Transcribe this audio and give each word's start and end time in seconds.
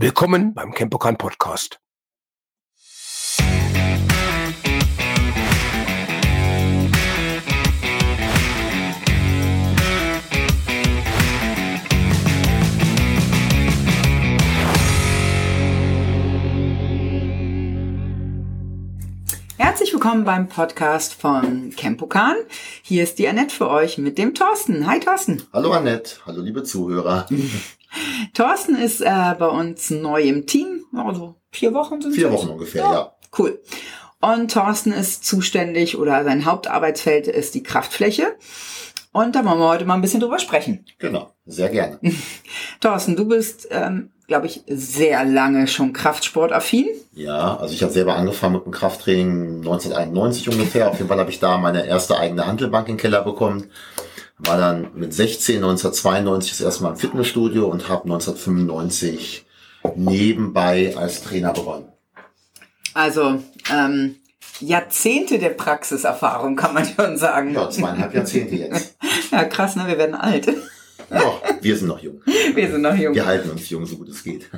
Willkommen 0.00 0.54
beim 0.54 0.72
Campokan 0.72 1.18
Podcast. 1.18 1.80
Herzlich 19.56 19.92
willkommen 19.92 20.22
beim 20.22 20.48
Podcast 20.48 21.14
von 21.14 21.74
Campokan. 21.76 22.36
Hier 22.82 23.02
ist 23.02 23.18
die 23.18 23.26
Annette 23.26 23.52
für 23.52 23.68
euch 23.68 23.98
mit 23.98 24.16
dem 24.16 24.32
Thorsten. 24.32 24.86
Hi 24.86 25.00
Thorsten. 25.00 25.42
Hallo 25.52 25.72
Annette, 25.72 26.24
hallo 26.24 26.42
liebe 26.42 26.62
Zuhörer. 26.62 27.26
Thorsten 28.34 28.76
ist 28.76 29.00
äh, 29.00 29.34
bei 29.38 29.48
uns 29.48 29.90
neu 29.90 30.22
im 30.22 30.46
Team, 30.46 30.84
also 30.94 31.36
vier 31.50 31.74
Wochen 31.74 32.00
sind 32.00 32.14
Vier 32.14 32.32
Wochen 32.32 32.48
ungefähr, 32.48 32.82
ja. 32.82 32.92
ja. 32.92 33.12
Cool. 33.36 33.60
Und 34.20 34.52
Thorsten 34.52 34.92
ist 34.92 35.24
zuständig 35.24 35.96
oder 35.96 36.24
sein 36.24 36.44
Hauptarbeitsfeld 36.44 37.28
ist 37.28 37.54
die 37.54 37.62
Kraftfläche. 37.62 38.36
Und 39.12 39.34
da 39.34 39.44
wollen 39.44 39.58
wir 39.58 39.68
heute 39.68 39.84
mal 39.84 39.94
ein 39.94 40.00
bisschen 40.00 40.20
drüber 40.20 40.38
sprechen. 40.38 40.84
Genau, 40.98 41.32
sehr 41.46 41.68
gerne. 41.70 41.98
Thorsten, 42.80 43.16
du 43.16 43.26
bist, 43.26 43.68
ähm, 43.70 44.10
glaube 44.26 44.46
ich, 44.46 44.62
sehr 44.66 45.24
lange 45.24 45.66
schon 45.66 45.92
Kraftsportaffin. 45.92 46.86
Ja, 47.14 47.56
also 47.56 47.72
ich 47.72 47.82
habe 47.82 47.92
selber 47.92 48.16
angefangen 48.16 48.54
mit 48.54 48.64
dem 48.64 48.72
Krafttraining 48.72 49.58
1991 49.58 50.48
ungefähr. 50.50 50.90
Auf 50.90 50.98
jeden 50.98 51.08
Fall 51.08 51.18
habe 51.18 51.30
ich 51.30 51.40
da 51.40 51.58
meine 51.58 51.86
erste 51.86 52.18
eigene 52.18 52.46
Handelbank 52.46 52.88
im 52.88 52.96
Keller 52.96 53.22
bekommen. 53.22 53.70
War 54.40 54.56
dann 54.56 54.90
mit 54.94 55.12
16, 55.12 55.56
1992 55.56 56.52
das 56.52 56.60
erste 56.60 56.82
Mal 56.84 56.90
im 56.90 56.96
Fitnessstudio 56.96 57.66
und 57.66 57.88
habe 57.88 58.04
1995 58.04 59.46
nebenbei 59.96 60.96
als 60.96 61.22
Trainer 61.22 61.52
begonnen. 61.52 61.86
Also 62.94 63.42
ähm, 63.72 64.16
Jahrzehnte 64.60 65.38
der 65.38 65.50
Praxiserfahrung, 65.50 66.56
kann 66.56 66.74
man 66.74 66.84
schon 66.84 67.16
sagen. 67.16 67.54
Ja, 67.54 67.70
zweieinhalb 67.70 68.14
Jahrzehnte 68.14 68.56
jetzt. 68.56 68.96
ja, 69.30 69.44
krass, 69.44 69.76
ne? 69.76 69.86
Wir 69.86 69.98
werden 69.98 70.14
alt. 70.14 70.48
Doch, 71.10 71.42
wir 71.60 71.76
sind 71.76 71.88
noch 71.88 72.00
jung. 72.00 72.20
Wir 72.54 72.70
sind 72.70 72.82
noch 72.82 72.94
jung. 72.94 73.14
Wir 73.14 73.24
halten 73.24 73.50
uns 73.50 73.68
jung, 73.70 73.86
so 73.86 73.96
gut 73.96 74.08
es 74.08 74.22
geht. 74.24 74.50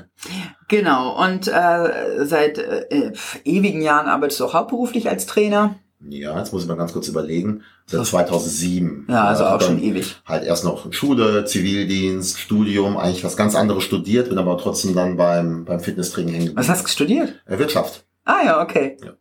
Genau. 0.69 1.23
Und 1.23 1.49
äh, 1.49 2.25
seit 2.25 2.59
äh, 2.59 3.13
ewigen 3.45 3.83
Jahren 3.83 4.09
arbeitest 4.09 4.41
du 4.41 4.47
auch 4.47 4.55
hauptberuflich 4.55 5.09
als 5.09 5.27
Trainer. 5.27 5.77
Ja, 6.09 6.39
jetzt 6.39 6.53
muss 6.53 6.63
ich 6.63 6.69
mal 6.69 6.77
ganz 6.77 6.93
kurz 6.93 7.09
überlegen. 7.09 7.63
Seit 7.87 8.07
2007. 8.07 9.07
Ja, 9.09 9.25
also 9.25 9.45
auch 9.45 9.61
schon 9.61 9.83
ewig. 9.83 10.17
Halt 10.25 10.45
erst 10.45 10.65
noch 10.65 10.91
Schule, 10.93 11.45
Zivildienst, 11.45 12.39
Studium, 12.39 12.97
eigentlich 12.97 13.23
was 13.23 13.37
ganz 13.37 13.55
anderes 13.55 13.85
studiert, 13.85 14.31
bin 14.31 14.39
aber 14.39 14.57
trotzdem 14.57 14.95
dann 14.95 15.17
beim, 15.17 15.65
beim 15.67 15.81
Fitnesstraining 15.81 16.35
hängen. 16.35 16.57
Was 16.57 16.69
hast 16.69 16.85
du 16.85 16.89
studiert? 16.89 17.35
Äh, 17.47 17.59
Wirtschaft. 17.59 18.05
Ah 18.25 18.43
ja, 18.45 18.63
okay. 18.63 18.97
Ja, 19.03 19.13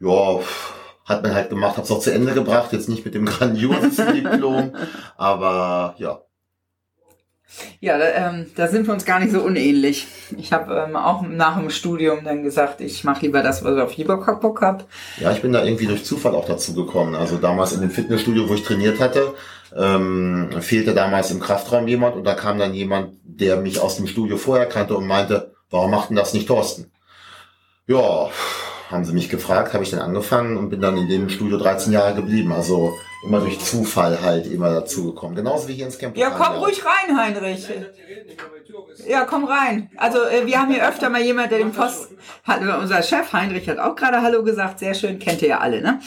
ja 0.00 0.40
hat 1.10 1.22
man 1.22 1.34
halt 1.34 1.50
gemacht, 1.50 1.76
hab's 1.76 1.90
auch 1.90 2.00
zu 2.00 2.12
Ende 2.12 2.32
gebracht, 2.32 2.72
jetzt 2.72 2.88
nicht 2.88 3.04
mit 3.04 3.14
dem 3.14 3.26
grandiosen 3.26 4.14
Diplom, 4.14 4.72
aber 5.16 5.94
ja. 5.98 6.22
Ja, 7.80 7.98
da, 7.98 8.04
ähm, 8.04 8.46
da 8.54 8.68
sind 8.68 8.86
wir 8.86 8.94
uns 8.94 9.04
gar 9.04 9.18
nicht 9.18 9.32
so 9.32 9.40
unähnlich. 9.40 10.06
Ich 10.36 10.52
habe 10.52 10.86
ähm, 10.86 10.96
auch 10.96 11.22
nach 11.22 11.58
dem 11.58 11.70
Studium 11.70 12.24
dann 12.24 12.42
gesagt, 12.42 12.80
ich 12.80 13.04
mache 13.04 13.22
lieber 13.22 13.42
das, 13.42 13.64
was 13.64 13.76
ich 13.76 13.82
auf 13.82 13.96
lieber 13.96 14.16
Bock 14.16 14.60
habe. 14.62 14.84
Ja, 15.18 15.32
ich 15.32 15.42
bin 15.42 15.52
da 15.52 15.64
irgendwie 15.64 15.86
durch 15.86 16.04
Zufall 16.04 16.34
auch 16.34 16.46
dazu 16.46 16.74
gekommen. 16.74 17.14
Also 17.14 17.38
damals 17.38 17.72
in 17.72 17.80
dem 17.80 17.90
Fitnessstudio, 17.90 18.48
wo 18.48 18.54
ich 18.54 18.62
trainiert 18.62 19.00
hatte, 19.00 19.34
ähm, 19.76 20.50
fehlte 20.60 20.94
damals 20.94 21.30
im 21.30 21.40
Kraftraum 21.40 21.88
jemand 21.88 22.16
und 22.16 22.24
da 22.24 22.34
kam 22.34 22.58
dann 22.58 22.74
jemand, 22.74 23.16
der 23.22 23.56
mich 23.56 23.80
aus 23.80 23.96
dem 23.96 24.06
Studio 24.06 24.36
vorher 24.36 24.66
kannte 24.66 24.96
und 24.96 25.06
meinte, 25.06 25.52
warum 25.70 25.90
macht 25.90 26.10
denn 26.10 26.16
das 26.16 26.34
nicht 26.34 26.48
Thorsten? 26.48 26.90
Ja, 27.86 28.30
haben 28.90 29.04
sie 29.04 29.12
mich 29.12 29.28
gefragt, 29.28 29.72
habe 29.72 29.84
ich 29.84 29.90
dann 29.90 30.00
angefangen 30.00 30.56
und 30.56 30.70
bin 30.70 30.80
dann 30.80 30.96
in 30.96 31.08
dem 31.08 31.28
Studio 31.28 31.58
13 31.58 31.92
Jahre 31.92 32.14
geblieben. 32.14 32.52
Also 32.52 32.98
immer 33.22 33.40
durch 33.40 33.60
Zufall 33.60 34.20
halt 34.22 34.46
immer 34.46 34.70
dazugekommen. 34.70 35.36
Genauso 35.36 35.68
wie 35.68 35.74
hier 35.74 35.86
ins 35.86 35.98
Camp. 35.98 36.16
Ja, 36.16 36.30
komm 36.30 36.56
ruhig 36.56 36.82
rein, 36.84 37.16
Heinrich. 37.16 37.68
Ja, 39.06 39.24
komm 39.24 39.44
rein. 39.44 39.90
Also 39.96 40.24
äh, 40.24 40.46
wir 40.46 40.58
haben 40.58 40.72
hier 40.72 40.86
öfter 40.86 41.08
mal 41.10 41.22
jemand, 41.22 41.52
der 41.52 41.58
den 41.58 41.72
Post 41.72 42.10
hat. 42.44 42.60
Unser 42.60 43.02
Chef 43.02 43.32
Heinrich 43.32 43.68
hat 43.68 43.78
auch 43.78 43.94
gerade 43.94 44.22
Hallo 44.22 44.42
gesagt. 44.42 44.78
Sehr 44.78 44.94
schön, 44.94 45.18
kennt 45.18 45.42
ihr 45.42 45.48
ja 45.48 45.58
alle, 45.58 45.82
ne? 45.82 46.00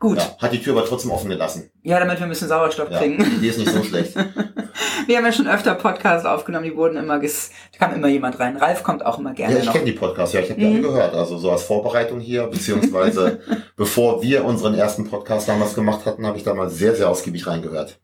Gut. 0.00 0.18
Ja, 0.18 0.36
hat 0.38 0.52
die 0.52 0.62
Tür 0.62 0.76
aber 0.76 0.86
trotzdem 0.86 1.10
offen 1.10 1.28
gelassen. 1.28 1.70
Ja, 1.82 1.98
damit 1.98 2.18
wir 2.18 2.26
ein 2.26 2.28
bisschen 2.28 2.46
Sauerstoff 2.46 2.88
ja, 2.90 2.98
kriegen. 2.98 3.40
Die 3.42 3.48
ist 3.48 3.58
nicht 3.58 3.72
so 3.72 3.82
schlecht. 3.82 4.14
wir 5.06 5.16
haben 5.16 5.24
ja 5.24 5.32
schon 5.32 5.48
öfter 5.48 5.74
Podcasts 5.74 6.24
aufgenommen, 6.24 6.66
die 6.66 6.76
wurden 6.76 6.96
immer, 6.96 7.18
ges 7.18 7.50
da 7.72 7.86
kam 7.86 7.96
immer 7.96 8.06
jemand 8.06 8.38
rein. 8.38 8.56
Ralf 8.56 8.84
kommt 8.84 9.04
auch 9.04 9.18
immer 9.18 9.32
gerne 9.34 9.56
Ja, 9.56 9.62
ich 9.62 9.72
kenne 9.72 9.86
die 9.86 9.92
Podcasts, 9.92 10.34
ja, 10.34 10.40
ich 10.40 10.50
habe 10.50 10.60
die 10.60 10.66
alle 10.66 10.80
gehört. 10.82 11.14
Also 11.14 11.36
so 11.38 11.50
als 11.50 11.64
Vorbereitung 11.64 12.20
hier, 12.20 12.46
beziehungsweise 12.46 13.40
bevor 13.76 14.22
wir 14.22 14.44
unseren 14.44 14.74
ersten 14.74 15.10
Podcast 15.10 15.48
damals 15.48 15.74
gemacht 15.74 16.06
hatten, 16.06 16.24
habe 16.26 16.38
ich 16.38 16.44
da 16.44 16.54
mal 16.54 16.70
sehr, 16.70 16.94
sehr 16.94 17.08
ausgiebig 17.08 17.48
reingehört. 17.48 17.98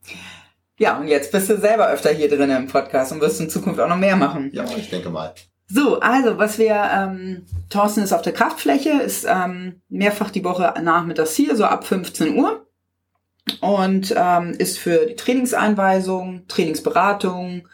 Ja, 0.77 0.99
und 0.99 1.07
jetzt 1.07 1.31
bist 1.31 1.49
du 1.49 1.57
selber 1.57 1.89
öfter 1.89 2.09
hier 2.09 2.27
drin 2.27 2.49
im 2.49 2.67
Podcast 2.67 3.13
und 3.13 3.21
wirst 3.21 3.39
in 3.39 3.49
Zukunft 3.49 3.79
auch 3.79 3.87
noch 3.87 3.95
mehr 3.95 4.17
machen. 4.17 4.51
Ja, 4.53 4.65
ich 4.75 4.89
denke 4.89 5.09
mal. 5.09 5.33
So, 5.67 5.99
also 5.99 6.37
was 6.37 6.59
wir, 6.59 6.75
ähm, 6.93 7.45
Thorsten 7.69 8.01
ist 8.01 8.13
auf 8.13 8.21
der 8.21 8.33
Kraftfläche, 8.33 9.01
ist 9.01 9.25
ähm, 9.27 9.81
mehrfach 9.89 10.29
die 10.29 10.43
Woche 10.43 10.73
nachmittags 10.81 11.35
hier, 11.35 11.55
so 11.55 11.65
ab 11.65 11.85
15 11.85 12.37
Uhr. 12.37 12.65
Und 13.61 14.13
ähm, 14.15 14.51
ist 14.57 14.79
für 14.79 15.05
die 15.05 15.15
Trainingseinweisung, 15.15 16.47
Trainingsberatung, 16.47 17.67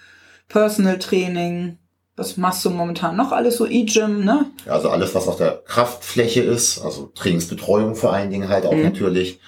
Personal 0.47 1.00
Training, 1.00 1.78
was 2.18 2.38
machst 2.38 2.63
du 2.66 2.69
momentan 2.69 3.16
noch 3.16 3.31
alles 3.31 3.57
so 3.57 3.66
E-Gym, 3.66 4.25
ne? 4.25 4.46
Ja, 4.66 4.73
also 4.73 4.90
alles, 4.90 5.16
was 5.16 5.28
auf 5.28 5.38
der 5.38 5.62
Kraftfläche 5.66 6.41
ist, 6.41 6.79
also 6.79 7.08
Trainingsbetreuung 7.16 7.96
vor 7.96 8.13
allen 8.13 8.29
Dingen 8.29 8.50
halt 8.50 8.66
auch 8.66 8.73
mhm. 8.73 8.84
natürlich. 8.84 9.40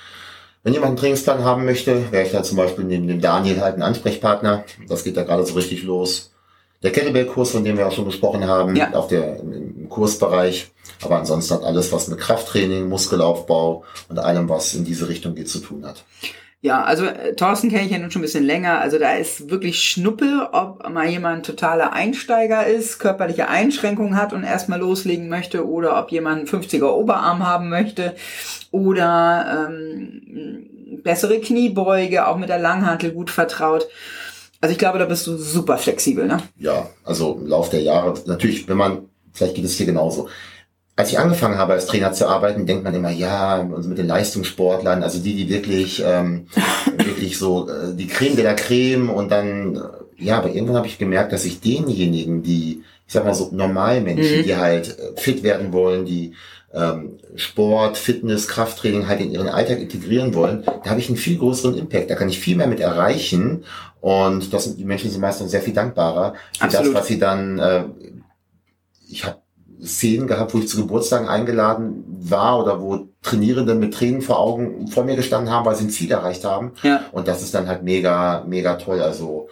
Wenn 0.63 0.73
jemand 0.73 0.91
einen 0.91 0.97
Trainingsplan 0.97 1.43
haben 1.43 1.65
möchte, 1.65 2.11
wäre 2.11 2.25
ich 2.25 2.31
da 2.31 2.41
zum 2.41 2.55
Beispiel 2.55 2.85
neben 2.85 3.07
dem 3.07 3.19
Daniel 3.19 3.59
halt 3.59 3.75
ein 3.75 3.83
Ansprechpartner. 3.83 4.63
Das 4.87 5.03
geht 5.03 5.17
da 5.17 5.23
gerade 5.23 5.45
so 5.45 5.55
richtig 5.55 5.83
los 5.83 6.32
der 6.83 6.91
Kettlebell-Kurs, 6.91 7.51
von 7.51 7.63
dem 7.63 7.77
wir 7.77 7.87
auch 7.87 7.91
schon 7.91 8.05
gesprochen 8.05 8.45
haben, 8.45 8.75
ja. 8.75 8.91
auf 8.91 9.07
der, 9.07 9.39
im 9.39 9.87
Kursbereich. 9.89 10.71
Aber 11.01 11.17
ansonsten 11.17 11.55
hat 11.55 11.63
alles, 11.63 11.91
was 11.91 12.07
mit 12.09 12.19
Krafttraining, 12.19 12.87
Muskelaufbau 12.89 13.83
und 14.09 14.19
allem, 14.19 14.49
was 14.49 14.73
in 14.73 14.83
diese 14.83 15.07
Richtung 15.07 15.33
geht, 15.35 15.49
zu 15.49 15.59
tun 15.59 15.85
hat. 15.85 16.03
Ja, 16.63 16.81
also 16.83 17.05
äh, 17.05 17.35
Thorsten 17.35 17.69
kenne 17.69 17.83
ich 17.83 17.91
ja 17.91 17.97
nun 17.97 18.09
schon 18.09 18.21
ein 18.21 18.23
bisschen 18.23 18.45
länger. 18.45 18.79
Also 18.79 18.97
da 18.97 19.15
ist 19.15 19.49
wirklich 19.49 19.83
Schnuppe, 19.83 20.47
ob 20.53 20.89
mal 20.89 21.09
jemand 21.09 21.45
totaler 21.45 21.91
Einsteiger 21.91 22.65
ist, 22.65 22.99
körperliche 22.99 23.49
Einschränkungen 23.49 24.15
hat 24.15 24.31
und 24.31 24.45
erstmal 24.45 24.79
loslegen 24.79 25.27
möchte 25.27 25.67
oder 25.67 25.99
ob 25.99 26.09
jemand 26.11 26.37
einen 26.37 26.63
50er 26.63 26.87
Oberarm 26.87 27.45
haben 27.45 27.67
möchte 27.67 28.15
oder 28.71 29.67
ähm, 29.67 31.01
bessere 31.03 31.41
Kniebeuge, 31.41 32.27
auch 32.27 32.37
mit 32.37 32.47
der 32.47 32.59
Langhantel 32.59 33.11
gut 33.11 33.29
vertraut. 33.29 33.85
Also 34.63 34.71
ich 34.71 34.79
glaube, 34.79 34.97
da 34.97 35.03
bist 35.03 35.27
du 35.27 35.35
super 35.35 35.77
flexibel, 35.77 36.25
ne? 36.25 36.41
Ja, 36.57 36.89
also 37.03 37.37
im 37.37 37.47
Laufe 37.47 37.71
der 37.71 37.81
Jahre, 37.81 38.13
natürlich, 38.27 38.65
wenn 38.69 38.77
man, 38.77 39.09
vielleicht 39.33 39.55
geht 39.55 39.65
es 39.65 39.73
hier 39.73 39.85
genauso. 39.85 40.29
Als 40.95 41.11
ich 41.11 41.19
angefangen 41.19 41.57
habe, 41.57 41.73
als 41.73 41.85
Trainer 41.85 42.13
zu 42.13 42.29
arbeiten, 42.29 42.65
denkt 42.65 42.85
man 42.85 42.95
immer, 42.95 43.11
ja, 43.11 43.69
also 43.75 43.89
mit 43.89 43.97
den 43.97 44.07
Leistungssportlern, 44.07 45.03
also 45.03 45.19
die, 45.19 45.35
die 45.35 45.49
wirklich, 45.49 46.01
ähm, 46.05 46.47
wirklich 46.97 47.37
so 47.37 47.67
äh, 47.67 47.93
die 47.93 48.07
Creme 48.07 48.37
de 48.37 48.45
la 48.45 48.53
Creme 48.53 49.09
und 49.09 49.33
dann, 49.33 49.75
äh, 49.75 50.23
ja, 50.23 50.37
aber 50.37 50.53
irgendwann 50.53 50.77
habe 50.77 50.87
ich 50.87 50.97
gemerkt, 50.97 51.33
dass 51.33 51.43
ich 51.43 51.59
denjenigen, 51.59 52.41
die, 52.41 52.83
ich 53.05 53.13
sag 53.13 53.25
mal 53.25 53.33
so 53.33 53.49
Normalmenschen, 53.51 54.37
mhm. 54.37 54.43
die 54.43 54.55
halt 54.55 54.97
äh, 54.97 55.19
fit 55.19 55.43
werden 55.43 55.73
wollen, 55.73 56.05
die 56.05 56.35
ähm, 56.73 57.19
Sport, 57.35 57.97
Fitness, 57.97 58.47
Krafttraining 58.47 59.07
halt 59.07 59.21
in 59.21 59.31
ihren 59.31 59.47
Alltag 59.47 59.79
integrieren 59.79 60.33
wollen, 60.33 60.63
da 60.65 60.89
habe 60.89 60.99
ich 60.99 61.07
einen 61.07 61.17
viel 61.17 61.37
größeren 61.37 61.77
Impact. 61.77 62.09
Da 62.09 62.15
kann 62.15 62.29
ich 62.29 62.39
viel 62.39 62.57
mehr 62.57 62.67
mit 62.67 62.79
erreichen 62.79 63.63
und 64.01 64.53
das 64.53 64.65
sind 64.65 64.79
die 64.79 64.85
Menschen 64.85 65.11
sind 65.11 65.21
meistens 65.21 65.51
sehr 65.51 65.61
viel 65.61 65.73
dankbarer 65.73 66.33
für 66.57 66.65
Absolut. 66.65 66.87
das, 66.87 67.01
was 67.01 67.07
sie 67.07 67.19
dann. 67.19 67.59
Äh, 67.59 67.85
ich 69.07 69.25
habe 69.25 69.37
Szenen 69.83 70.27
gehabt, 70.27 70.53
wo 70.53 70.59
ich 70.59 70.67
zu 70.67 70.77
Geburtstagen 70.77 71.27
eingeladen 71.27 72.05
war 72.07 72.59
oder 72.59 72.81
wo 72.81 73.07
Trainierende 73.21 73.75
mit 73.75 73.93
Tränen 73.93 74.21
vor 74.21 74.39
Augen 74.39 74.87
vor 74.87 75.03
mir 75.03 75.15
gestanden 75.15 75.51
haben, 75.51 75.65
weil 75.65 75.75
sie 75.75 75.85
ein 75.85 75.89
Ziel 75.89 76.11
erreicht 76.11 76.45
haben. 76.45 76.71
Ja. 76.83 77.05
Und 77.11 77.27
das 77.27 77.43
ist 77.43 77.53
dann 77.53 77.67
halt 77.67 77.83
mega, 77.83 78.43
mega 78.47 78.75
toll. 78.75 79.01
Also 79.01 79.49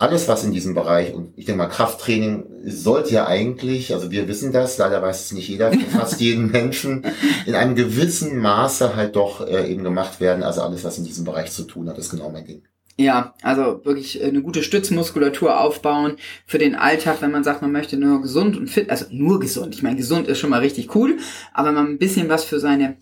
alles, 0.00 0.28
was 0.28 0.44
in 0.44 0.52
diesem 0.52 0.74
Bereich, 0.74 1.12
und 1.12 1.34
ich 1.36 1.44
denke 1.44 1.58
mal, 1.58 1.68
Krafttraining 1.68 2.46
sollte 2.64 3.12
ja 3.12 3.26
eigentlich, 3.26 3.92
also 3.92 4.10
wir 4.10 4.28
wissen 4.28 4.50
das, 4.50 4.78
leider 4.78 5.02
weiß 5.02 5.26
es 5.26 5.32
nicht 5.32 5.48
jeder, 5.48 5.70
fast 5.92 6.20
jeden 6.20 6.50
Menschen, 6.50 7.04
in 7.44 7.54
einem 7.54 7.74
gewissen 7.74 8.38
Maße 8.38 8.96
halt 8.96 9.14
doch 9.14 9.46
äh, 9.46 9.70
eben 9.70 9.84
gemacht 9.84 10.18
werden. 10.18 10.42
Also 10.42 10.62
alles, 10.62 10.84
was 10.84 10.96
in 10.96 11.04
diesem 11.04 11.26
Bereich 11.26 11.52
zu 11.52 11.64
tun 11.64 11.86
hat, 11.88 11.98
ist 11.98 12.10
genau 12.10 12.30
mein 12.30 12.46
Ding. 12.46 12.62
Ja, 12.96 13.34
also 13.42 13.84
wirklich 13.84 14.22
eine 14.22 14.40
gute 14.40 14.62
Stützmuskulatur 14.62 15.60
aufbauen 15.60 16.16
für 16.46 16.58
den 16.58 16.76
Alltag, 16.76 17.20
wenn 17.20 17.30
man 17.30 17.44
sagt, 17.44 17.60
man 17.60 17.72
möchte 17.72 17.98
nur 17.98 18.22
gesund 18.22 18.56
und 18.56 18.68
fit, 18.68 18.88
also 18.88 19.04
nur 19.10 19.38
gesund. 19.38 19.74
Ich 19.74 19.82
meine, 19.82 19.96
gesund 19.96 20.28
ist 20.28 20.38
schon 20.38 20.50
mal 20.50 20.60
richtig 20.60 20.94
cool, 20.94 21.18
aber 21.52 21.72
man 21.72 21.86
ein 21.86 21.98
bisschen 21.98 22.30
was 22.30 22.44
für 22.44 22.58
seine 22.58 22.96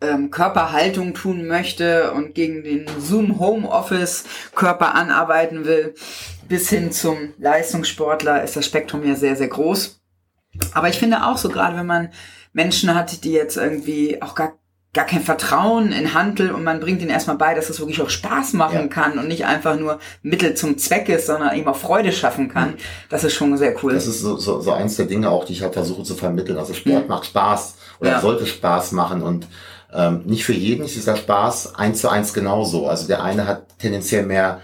ähm, 0.00 0.30
Körperhaltung 0.30 1.14
tun 1.14 1.46
möchte 1.46 2.12
und 2.12 2.34
gegen 2.34 2.62
den 2.62 2.86
Zoom 2.98 3.38
Homeoffice 3.38 4.24
Körper 4.54 4.94
anarbeiten 4.94 5.64
will, 5.64 5.94
bis 6.48 6.68
hin 6.68 6.92
zum 6.92 7.32
Leistungssportler 7.38 8.42
ist 8.42 8.56
das 8.56 8.66
Spektrum 8.66 9.06
ja 9.06 9.14
sehr, 9.14 9.36
sehr 9.36 9.48
groß. 9.48 10.00
Aber 10.72 10.88
ich 10.88 10.98
finde 10.98 11.26
auch 11.26 11.36
so, 11.36 11.48
gerade 11.48 11.76
wenn 11.76 11.86
man 11.86 12.10
Menschen 12.52 12.94
hat, 12.94 13.24
die 13.24 13.32
jetzt 13.32 13.56
irgendwie 13.56 14.22
auch 14.22 14.34
gar 14.34 14.54
gar 14.96 15.04
kein 15.04 15.20
Vertrauen 15.20 15.92
in 15.92 16.14
Handel 16.14 16.52
und 16.52 16.64
man 16.64 16.80
bringt 16.80 17.02
ihnen 17.02 17.10
erstmal 17.10 17.36
bei, 17.36 17.52
dass 17.52 17.68
es 17.68 17.78
wirklich 17.78 18.00
auch 18.00 18.08
Spaß 18.08 18.54
machen 18.54 18.80
ja. 18.80 18.86
kann 18.86 19.18
und 19.18 19.28
nicht 19.28 19.44
einfach 19.44 19.78
nur 19.78 19.98
Mittel 20.22 20.54
zum 20.54 20.78
Zweck 20.78 21.10
ist, 21.10 21.26
sondern 21.26 21.54
eben 21.54 21.68
auch 21.68 21.76
Freude 21.76 22.12
schaffen 22.12 22.48
kann. 22.48 22.70
Mhm. 22.70 22.76
Das 23.10 23.22
ist 23.22 23.34
schon 23.34 23.54
sehr 23.58 23.74
cool. 23.84 23.92
Das 23.92 24.06
ist 24.06 24.22
so, 24.22 24.38
so, 24.38 24.60
so 24.62 24.72
eins 24.72 24.96
der 24.96 25.04
Dinge 25.04 25.28
auch, 25.28 25.44
die 25.44 25.52
ich 25.52 25.62
halt 25.62 25.74
versuche 25.74 26.02
zu 26.02 26.14
vermitteln. 26.14 26.56
Also 26.56 26.72
Sport 26.72 27.02
mhm. 27.02 27.08
macht 27.08 27.26
Spaß 27.26 27.76
oder 28.00 28.12
ja. 28.12 28.20
sollte 28.20 28.46
Spaß 28.46 28.92
machen 28.92 29.22
und 29.22 29.46
ähm, 29.96 30.22
nicht 30.26 30.44
für 30.44 30.52
jeden 30.52 30.84
ist 30.84 30.94
dieser 30.94 31.16
Spaß 31.16 31.74
eins 31.76 32.00
zu 32.00 32.08
eins 32.08 32.34
genauso. 32.34 32.86
Also 32.86 33.06
der 33.06 33.22
eine 33.22 33.46
hat 33.46 33.78
tendenziell 33.78 34.26
mehr 34.26 34.60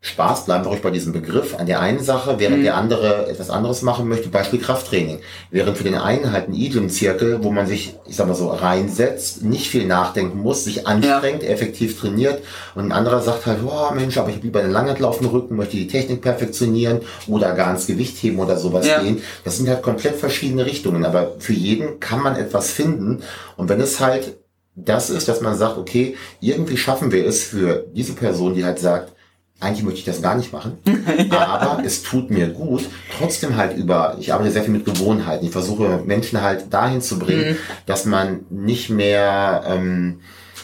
Spaß, 0.00 0.44
bleiben 0.44 0.64
wir 0.64 0.70
ruhig 0.70 0.80
bei 0.80 0.92
diesem 0.92 1.12
Begriff, 1.12 1.56
an 1.58 1.66
der 1.66 1.80
einen 1.80 2.00
Sache, 2.04 2.38
während 2.38 2.58
mhm. 2.58 2.62
der 2.62 2.76
andere 2.76 3.26
etwas 3.28 3.50
anderes 3.50 3.82
machen 3.82 4.06
möchte, 4.06 4.28
Beispiel 4.28 4.60
Krafttraining. 4.60 5.18
Während 5.50 5.76
für 5.76 5.82
den 5.82 5.96
einen 5.96 6.30
halt 6.30 6.48
ein 6.48 6.54
Idiom-Zirkel, 6.54 7.42
wo 7.42 7.50
man 7.50 7.66
sich, 7.66 7.96
ich 8.06 8.14
sag 8.14 8.28
mal 8.28 8.34
so, 8.34 8.48
reinsetzt, 8.48 9.42
nicht 9.42 9.68
viel 9.68 9.86
nachdenken 9.86 10.38
muss, 10.38 10.62
sich 10.62 10.86
anstrengt, 10.86 11.42
ja. 11.42 11.48
effektiv 11.48 11.98
trainiert 12.00 12.44
und 12.76 12.84
ein 12.84 12.92
anderer 12.92 13.20
sagt 13.22 13.46
halt, 13.46 13.58
oh 13.66 13.92
Mensch, 13.92 14.16
aber 14.18 14.28
ich 14.28 14.36
habe 14.36 14.46
lieber 14.46 14.60
einen 14.60 14.70
Langhandel 14.70 15.04
auf 15.04 15.18
dem 15.18 15.26
Rücken, 15.26 15.56
möchte 15.56 15.76
die 15.76 15.88
Technik 15.88 16.22
perfektionieren 16.22 17.00
oder 17.26 17.52
gar 17.54 17.72
ins 17.72 17.88
Gewicht 17.88 18.22
heben 18.22 18.38
oder 18.38 18.56
sowas 18.56 18.86
ja. 18.86 19.02
gehen. 19.02 19.20
Das 19.42 19.56
sind 19.56 19.68
halt 19.68 19.82
komplett 19.82 20.14
verschiedene 20.14 20.64
Richtungen, 20.64 21.04
aber 21.04 21.32
für 21.40 21.54
jeden 21.54 21.98
kann 21.98 22.22
man 22.22 22.36
etwas 22.36 22.70
finden 22.70 23.24
und 23.56 23.68
wenn 23.68 23.80
es 23.80 23.98
halt 23.98 24.36
das 24.84 25.10
ist, 25.10 25.28
dass 25.28 25.40
man 25.40 25.56
sagt, 25.56 25.78
okay, 25.78 26.16
irgendwie 26.40 26.76
schaffen 26.76 27.12
wir 27.12 27.26
es 27.26 27.44
für 27.44 27.86
diese 27.94 28.12
Person, 28.12 28.54
die 28.54 28.64
halt 28.64 28.78
sagt, 28.78 29.12
eigentlich 29.60 29.82
möchte 29.82 29.98
ich 29.98 30.04
das 30.04 30.22
gar 30.22 30.36
nicht 30.36 30.52
machen, 30.52 30.78
ja. 31.30 31.46
aber 31.46 31.84
es 31.84 32.02
tut 32.04 32.30
mir 32.30 32.48
gut. 32.48 32.84
Trotzdem 33.18 33.56
halt 33.56 33.76
über, 33.76 34.16
ich 34.20 34.32
arbeite 34.32 34.52
sehr 34.52 34.62
viel 34.62 34.72
mit 34.72 34.84
Gewohnheiten. 34.84 35.44
Ich 35.44 35.50
versuche 35.50 36.02
Menschen 36.06 36.40
halt 36.42 36.72
dahin 36.72 37.00
zu 37.00 37.18
bringen, 37.18 37.52
mhm. 37.52 37.56
dass 37.86 38.04
man 38.04 38.46
nicht 38.50 38.88
mehr 38.88 39.64
ähm, 39.66 40.20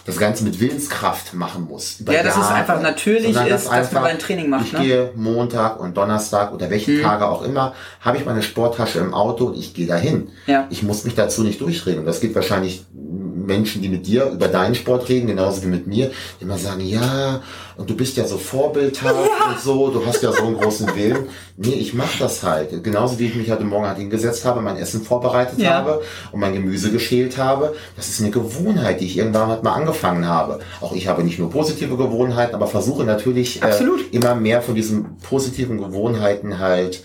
das 0.07 0.19
Ganze 0.19 0.45
mit 0.45 0.61
Willenskraft 0.61 1.35
machen 1.35 1.67
muss. 1.67 1.97
ja, 2.07 2.23
dass 2.23 2.37
es 2.37 2.47
einfach 2.47 2.81
natürlich 2.83 3.31
ist, 3.31 3.51
dass 3.51 3.69
einfach, 3.69 4.03
man 4.03 4.11
ein 4.13 4.19
Training 4.19 4.51
macht. 4.51 4.67
Ich 4.67 4.73
ne? 4.75 4.81
gehe 4.81 5.13
Montag 5.17 5.81
und 5.81 5.97
Donnerstag 5.97 6.53
oder 6.53 6.69
welche 6.71 6.93
mhm. 6.93 7.03
Tage 7.03 7.27
auch 7.27 7.43
immer, 7.43 7.75
habe 8.01 8.19
ich 8.19 8.27
meine 8.27 8.43
Sporttasche 8.43 8.99
im 8.99 9.15
Auto 9.15 9.47
und 9.47 9.57
ich 9.57 9.73
gehe 9.73 9.87
dahin. 9.87 10.29
Ja. 10.47 10.67
Ich 10.71 10.83
muss 10.83 11.05
mich 11.05 11.15
dazu 11.15 11.43
nicht 11.43 11.61
durchreden. 11.61 12.05
das 12.05 12.21
geht 12.21 12.35
wahrscheinlich 12.35 12.85
Menschen, 13.47 13.83
die 13.83 13.89
mit 13.89 14.07
dir 14.07 14.27
über 14.27 14.49
deinen 14.49 14.75
Sport 14.75 15.09
reden, 15.09 15.27
genauso 15.27 15.63
wie 15.63 15.69
mit 15.69 15.87
mir, 15.87 16.11
die 16.41 16.45
immer 16.45 16.59
sagen, 16.59 16.81
ja, 16.81 17.43
und 17.77 17.91
du 17.91 17.97
bist 17.97 18.17
ja 18.17 18.27
so 18.27 18.39
vorbildhaft 18.39 19.31
ja. 19.41 19.53
und 19.53 19.61
so, 19.61 19.91
du 19.91 20.05
hast 20.07 20.23
ja 20.23 20.33
so 20.33 20.45
einen 20.45 20.57
großen 20.57 20.95
Willen. 20.95 21.27
Nee, 21.57 21.75
ich 21.75 21.95
mach 21.95 22.19
das 22.19 22.43
halt. 22.43 22.85
Genauso 22.85 23.19
wie 23.19 23.27
ich 23.27 23.35
mich 23.35 23.51
heute 23.51 23.65
Morgen 23.65 23.87
halt 23.87 23.99
hingesetzt 23.99 24.45
habe, 24.45 24.61
mein 24.61 24.77
Essen 24.77 25.03
vorbereitet 25.03 25.59
ja. 25.59 25.75
habe 25.75 26.03
und 26.33 26.41
mein 26.41 26.53
Gemüse 26.53 26.91
geschält 26.91 27.39
habe. 27.39 27.75
Das 27.97 28.09
ist 28.09 28.21
eine 28.21 28.31
Gewohnheit, 28.31 29.01
die 29.01 29.07
ich 29.07 29.19
irgendwann 29.19 29.49
halt 29.49 29.63
mal 29.63 29.73
angefangen 29.73 30.27
habe. 30.27 30.61
Auch 30.81 30.95
ich 30.95 31.09
habe 31.09 31.25
nicht 31.25 31.39
nur 31.39 31.51
positive 31.51 31.97
Gewohnheiten, 31.97 32.55
aber 32.55 32.67
versuche 32.67 33.05
natürlich 33.05 33.63
äh, 33.63 33.73
immer 34.13 34.35
mehr 34.35 34.63
von 34.63 34.75
diesen 34.75 35.17
positiven 35.19 35.79
Gewohnheiten 35.79 36.59
halt 36.59 37.03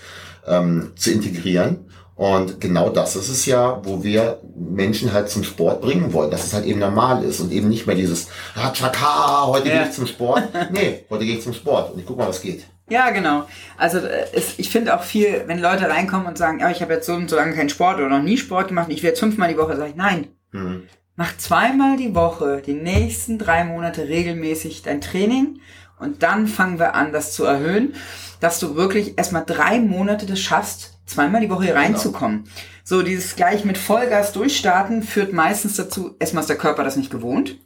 ähm, 0.48 0.92
zu 0.96 1.12
integrieren. 1.12 1.89
Und 2.20 2.60
genau 2.60 2.90
das 2.90 3.16
ist 3.16 3.30
es 3.30 3.46
ja, 3.46 3.80
wo 3.86 4.04
wir 4.04 4.42
Menschen 4.54 5.14
halt 5.14 5.30
zum 5.30 5.46
Sport 5.46 5.80
bringen 5.80 6.12
wollen, 6.12 6.30
dass 6.30 6.44
es 6.46 6.54
halt 6.54 6.66
eben 6.66 6.82
normal 6.82 7.24
ist 7.24 7.40
und 7.40 7.50
eben 7.50 7.70
nicht 7.70 7.88
mehr 7.88 7.96
dieses, 7.96 8.28
ah, 8.56 8.72
tschaka, 8.74 9.48
heute 9.48 9.70
ja. 9.70 9.76
gehe 9.76 9.84
ich 9.86 9.94
zum 9.94 10.06
Sport. 10.06 10.44
Nee, 10.74 11.06
heute 11.10 11.24
gehe 11.24 11.38
ich 11.38 11.44
zum 11.44 11.54
Sport 11.54 11.94
und 11.94 12.00
ich 12.00 12.06
guck 12.06 12.18
mal, 12.18 12.28
was 12.28 12.42
geht. 12.42 12.66
Ja, 12.90 13.12
genau. 13.12 13.46
Also 13.78 14.00
äh, 14.00 14.26
es, 14.34 14.56
ich 14.60 14.70
finde 14.70 14.98
auch 14.98 15.04
viel, 15.04 15.46
wenn 15.48 15.62
Leute 15.62 15.88
reinkommen 15.88 16.28
und 16.28 16.38
sagen, 16.38 16.60
ja, 16.60 16.70
ich 16.70 16.82
habe 16.82 16.92
jetzt 16.92 17.06
so 17.06 17.14
und 17.14 17.30
so 17.30 17.38
lange 17.38 17.56
keinen 17.56 17.70
Sport 17.70 18.00
oder 18.00 18.10
noch 18.10 18.22
nie 18.22 18.36
Sport 18.36 18.68
gemacht, 18.68 18.88
ich 18.90 19.02
werde 19.02 19.16
fünfmal 19.16 19.48
die 19.48 19.58
Woche, 19.58 19.78
sage 19.78 19.92
ich, 19.92 19.96
nein. 19.96 20.28
Mhm. 20.52 20.90
Mach 21.16 21.38
zweimal 21.38 21.96
die 21.96 22.16
Woche, 22.16 22.62
die 22.66 22.74
nächsten 22.74 23.38
drei 23.38 23.64
Monate 23.64 24.10
regelmäßig 24.10 24.82
dein 24.82 25.00
Training 25.00 25.62
und 25.98 26.22
dann 26.22 26.48
fangen 26.48 26.80
wir 26.80 26.96
an, 26.96 27.14
das 27.14 27.32
zu 27.32 27.46
erhöhen, 27.46 27.94
dass 28.42 28.60
du 28.60 28.76
wirklich 28.76 29.18
erstmal 29.18 29.46
drei 29.46 29.80
Monate 29.80 30.26
das 30.26 30.42
schaffst, 30.42 30.99
zweimal 31.10 31.42
die 31.42 31.50
Woche 31.50 31.64
hier 31.64 31.74
genau. 31.74 31.86
reinzukommen. 31.86 32.44
Genau. 32.44 32.56
So, 32.84 33.02
dieses 33.02 33.36
gleich 33.36 33.66
mit 33.66 33.78
Vollgas 33.78 34.32
durchstarten 34.32 35.04
führt 35.04 35.34
meistens 35.34 35.76
dazu, 35.76 36.16
erstmal 36.20 36.42
ist 36.42 36.50
der 36.50 36.58
Körper 36.58 36.84
das 36.84 36.96
nicht 36.96 37.12
gewohnt. 37.12 37.60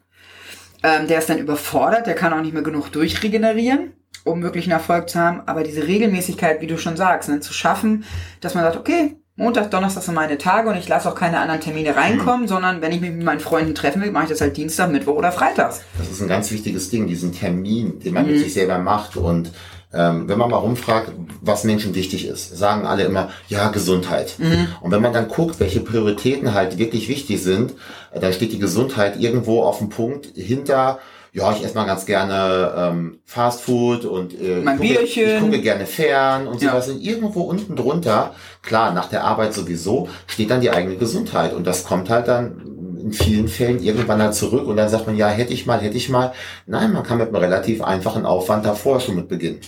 Ähm, 0.82 1.08
der 1.08 1.20
ist 1.20 1.30
dann 1.30 1.38
überfordert, 1.38 2.08
der 2.08 2.16
kann 2.16 2.34
auch 2.34 2.42
nicht 2.42 2.54
mehr 2.54 2.64
genug 2.64 2.92
durchregenerieren, 2.92 3.94
um 4.26 4.44
wirklich 4.44 4.66
einen 4.66 4.74
Erfolg 4.74 5.10
zu 5.10 5.20
haben. 5.20 5.42
Aber 5.46 5.64
diese 5.64 5.88
Regelmäßigkeit, 5.88 6.60
wie 6.62 6.68
du 6.68 6.78
schon 6.78 6.98
sagst, 6.98 7.30
ne, 7.30 7.40
zu 7.40 7.54
schaffen, 7.54 8.04
dass 8.42 8.54
man 8.54 8.66
sagt, 8.66 8.76
okay, 8.76 9.16
Montag, 9.36 9.72
Donnerstag 9.72 10.04
sind 10.04 10.14
meine 10.14 10.38
Tage 10.38 10.70
und 10.70 10.76
ich 10.78 10.88
lasse 10.88 11.10
auch 11.10 11.16
keine 11.16 11.40
anderen 11.40 11.60
Termine 11.60 11.96
reinkommen, 11.96 12.42
mhm. 12.42 12.48
sondern 12.48 12.82
wenn 12.82 12.92
ich 12.92 13.02
mich 13.02 13.12
mit 13.12 13.24
meinen 13.24 13.40
Freunden 13.40 13.74
treffen 13.74 14.02
will, 14.02 14.12
mache 14.12 14.26
ich 14.26 14.30
das 14.30 14.42
halt 14.42 14.56
Dienstag, 14.58 14.92
Mittwoch 14.92 15.16
oder 15.16 15.32
Freitags. 15.32 15.82
Das 15.98 16.12
ist 16.12 16.22
ein 16.22 16.28
ganz 16.28 16.52
wichtiges 16.52 16.90
Ding, 16.90 17.08
diesen 17.08 17.32
Termin, 17.32 18.00
den 18.00 18.14
man 18.14 18.26
mhm. 18.26 18.34
mit 18.34 18.42
sich 18.42 18.54
selber 18.54 18.78
macht 18.78 19.18
und 19.18 19.52
ähm, 19.94 20.28
wenn 20.28 20.38
man 20.38 20.50
mal 20.50 20.58
rumfragt, 20.58 21.12
was 21.42 21.64
Menschen 21.64 21.94
wichtig 21.94 22.26
ist, 22.28 22.58
sagen 22.58 22.86
alle 22.86 23.04
immer, 23.04 23.30
ja, 23.48 23.70
Gesundheit. 23.70 24.36
Mhm. 24.40 24.68
Und 24.82 24.92
wenn 24.92 25.02
man 25.02 25.14
dann 25.14 25.28
guckt, 25.28 25.60
welche 25.60 25.82
Prioritäten 25.82 26.54
halt 26.54 26.78
wirklich 26.78 27.08
wichtig 27.08 27.42
sind, 27.44 27.74
äh, 28.12 28.20
dann 28.20 28.34
steht 28.34 28.52
die 28.52 28.60
Gesundheit 28.60 29.20
irgendwo 29.20 29.62
auf 29.62 29.78
dem 29.78 29.90
Punkt 29.90 30.28
hinter, 30.36 31.00
ja, 31.32 31.52
ich 31.52 31.64
esse 31.64 31.74
mal 31.74 31.86
ganz 31.86 32.06
gerne 32.06 32.74
ähm, 32.78 33.20
Fast 33.26 33.62
Food 33.62 34.06
und 34.06 34.40
äh, 34.40 34.62
mein 34.64 34.78
gucke, 34.78 34.90
Bierchen. 34.90 35.36
ich 35.36 35.42
gucke 35.42 35.62
gerne 35.62 35.88
fern 35.88 36.48
und 36.48 36.62
sowas. 36.62 36.88
Ja. 36.88 36.94
Und 36.94 37.02
irgendwo 37.02 37.42
unten 37.42 37.76
drunter, 37.76 38.36
klar, 38.62 38.94
nach 38.94 39.10
der 39.10 39.24
Arbeit 39.24 39.54
sowieso, 39.54 40.10
steht 40.28 40.52
dann 40.52 40.62
die 40.62 40.70
eigene 40.70 40.96
Gesundheit. 40.96 41.54
Und 41.54 41.66
das 41.66 41.86
kommt 41.86 42.12
halt 42.12 42.28
dann 42.28 42.62
in 43.04 43.12
vielen 43.12 43.48
Fällen 43.48 43.84
irgendwann 43.84 44.22
halt 44.22 44.34
zurück 44.34 44.66
und 44.66 44.78
dann 44.78 44.88
sagt 44.88 45.08
man, 45.08 45.18
ja, 45.18 45.28
hätte 45.28 45.54
ich 45.54 45.66
mal, 45.66 45.82
hätte 45.82 45.98
ich 45.98 46.08
mal. 46.08 46.32
Nein, 46.66 46.94
man 46.94 47.04
kann 47.04 47.18
mit 47.18 47.28
einem 47.28 47.36
relativ 47.36 47.84
einfachen 47.84 48.26
Aufwand 48.26 48.66
davor 48.66 49.02
schon 49.02 49.16
mit 49.16 49.28
beginnen. 49.28 49.60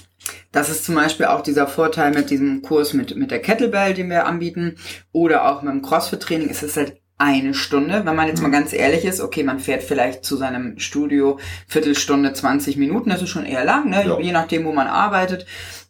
Das 0.56 0.70
ist 0.70 0.86
zum 0.86 0.96
Beispiel 0.96 1.26
auch 1.26 1.42
dieser 1.42 1.68
Vorteil 1.68 2.14
mit 2.14 2.30
diesem 2.30 2.62
Kurs 2.62 2.94
mit, 2.94 3.18
mit 3.18 3.30
der 3.30 3.42
Kettlebell, 3.42 3.94
den 3.94 4.10
wir 4.10 4.26
anbieten, 4.26 4.78
oder 5.12 5.50
auch 5.50 5.62
mit 5.62 5.74
dem 5.74 5.82
CrossFit-Training 5.82 6.48
ist 6.48 6.64
es 6.64 6.78
halt 6.78 7.02
eine 7.18 7.54
Stunde. 7.54 8.06
Wenn 8.06 8.16
man 8.16 8.30
jetzt 8.30 8.42
mal 8.42 8.48
mhm. 8.48 8.54
ganz 8.54 8.72
ehrlich 8.72 9.04
ist, 9.04 9.20
okay, 9.20 9.44
man 9.44 9.60
fährt 9.60 9.84
vielleicht 9.84 10.24
zu 10.24 10.38
seinem 10.38 10.80
Studio 10.80 11.40
Viertelstunde, 11.68 12.32
20 12.32 12.78
Minuten, 12.78 13.10
das 13.10 13.22
ist 13.22 13.32
schon 13.32 13.46
eher 13.46 13.66
lang, 13.66 13.90
ne? 13.90 14.06
Ja. 14.08 14.18
je 14.18 14.32
nachdem, 14.32 14.64
wo 14.64 14.72
man 14.72 14.88
arbeitet, 14.88 15.46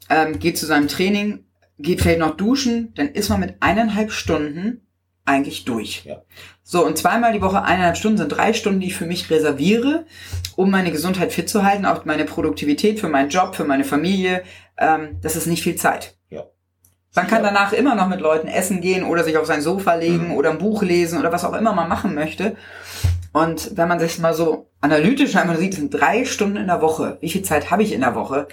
ähm, 0.10 0.40
geht 0.40 0.58
zu 0.58 0.66
seinem 0.66 0.88
Training, 0.88 1.46
geht 1.78 2.02
vielleicht 2.02 2.20
noch 2.20 2.36
duschen, 2.36 2.92
dann 2.96 3.10
ist 3.10 3.30
man 3.30 3.42
mit 3.42 3.58
eineinhalb 3.60 4.12
Stunden 4.12 4.85
eigentlich 5.26 5.66
durch. 5.66 6.06
Ja. 6.06 6.22
So, 6.64 6.86
und 6.86 6.98
zweimal 6.98 7.34
die 7.34 7.42
Woche 7.42 7.64
eineinhalb 7.64 7.98
Stunden 7.98 8.18
sind 8.18 8.30
drei 8.30 8.54
Stunden, 8.54 8.80
die 8.80 8.88
ich 8.88 8.96
für 8.96 9.06
mich 9.06 9.30
reserviere, 9.30 10.06
um 10.56 10.72
meine 10.72 10.92
Gesundheit 10.92 11.34
fit 11.34 11.50
zu 11.50 11.64
halten, 11.64 11.86
auch 11.86 12.06
meine 12.06 12.26
Produktivität 12.26 13.00
für 13.00 13.10
meinen 13.10 13.30
Job, 13.30 13.56
für 13.56 13.66
meine 13.66 13.84
Familie. 13.84 14.44
Ähm, 14.78 15.18
das 15.22 15.36
ist 15.36 15.48
nicht 15.48 15.64
viel 15.64 15.76
Zeit. 15.76 16.16
Ja. 16.30 16.44
Man 17.16 17.28
kann 17.28 17.44
danach 17.44 17.74
immer 17.74 17.96
noch 17.96 18.08
mit 18.08 18.20
Leuten 18.20 18.48
essen 18.48 18.82
gehen 18.82 19.04
oder 19.04 19.24
sich 19.24 19.38
auf 19.38 19.48
sein 19.48 19.62
Sofa 19.62 19.96
legen 19.96 20.30
mhm. 20.30 20.34
oder 20.36 20.52
ein 20.52 20.60
Buch 20.60 20.84
lesen 20.84 21.20
oder 21.20 21.32
was 21.32 21.44
auch 21.44 21.54
immer 21.54 21.74
man 21.74 21.90
machen 21.90 22.14
möchte. 22.14 22.56
Und 23.34 23.76
wenn 23.76 23.88
man 23.88 24.00
sich 24.00 24.18
mal 24.20 24.34
so 24.34 24.70
analytisch 24.80 25.36
einmal 25.36 25.58
sieht, 25.58 25.74
sind 25.74 25.94
drei 25.94 26.24
Stunden 26.24 26.58
in 26.58 26.68
der 26.68 26.82
Woche. 26.82 27.18
Wie 27.20 27.30
viel 27.30 27.42
Zeit 27.42 27.70
habe 27.70 27.84
ich 27.84 27.92
in 27.92 28.02
der 28.02 28.16
Woche? 28.16 28.48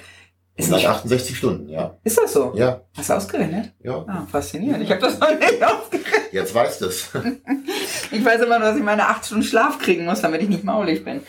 Ist 0.55 0.71
nicht 0.71 0.87
68 0.87 1.37
Stunden, 1.37 1.69
ja. 1.69 1.97
Ist 2.05 2.19
das 2.19 2.33
so? 2.33 2.53
Ja. 2.55 2.83
Hast 2.97 3.09
du 3.09 3.15
ausgerechnet? 3.15 3.73
Ja. 3.83 4.05
Ah, 4.07 4.27
faszinierend. 4.31 4.83
Ich 4.85 4.91
habe 4.91 5.01
das 5.01 5.19
noch 5.19 5.31
nicht 5.31 5.63
ausgerechnet. 5.63 6.33
Jetzt 6.33 6.55
weißt 6.55 6.81
du 6.83 6.87
es. 6.87 7.09
ich 8.11 8.25
weiß 8.25 8.43
immer 8.43 8.59
nur, 8.59 8.69
dass 8.69 8.77
ich 8.77 8.83
meine 8.83 9.09
acht 9.09 9.25
Stunden 9.25 9.45
Schlaf 9.45 9.79
kriegen 9.79 10.05
muss, 10.05 10.21
damit 10.21 10.43
ich 10.43 10.49
nicht 10.49 10.65
maulig 10.65 11.05
bin. 11.05 11.23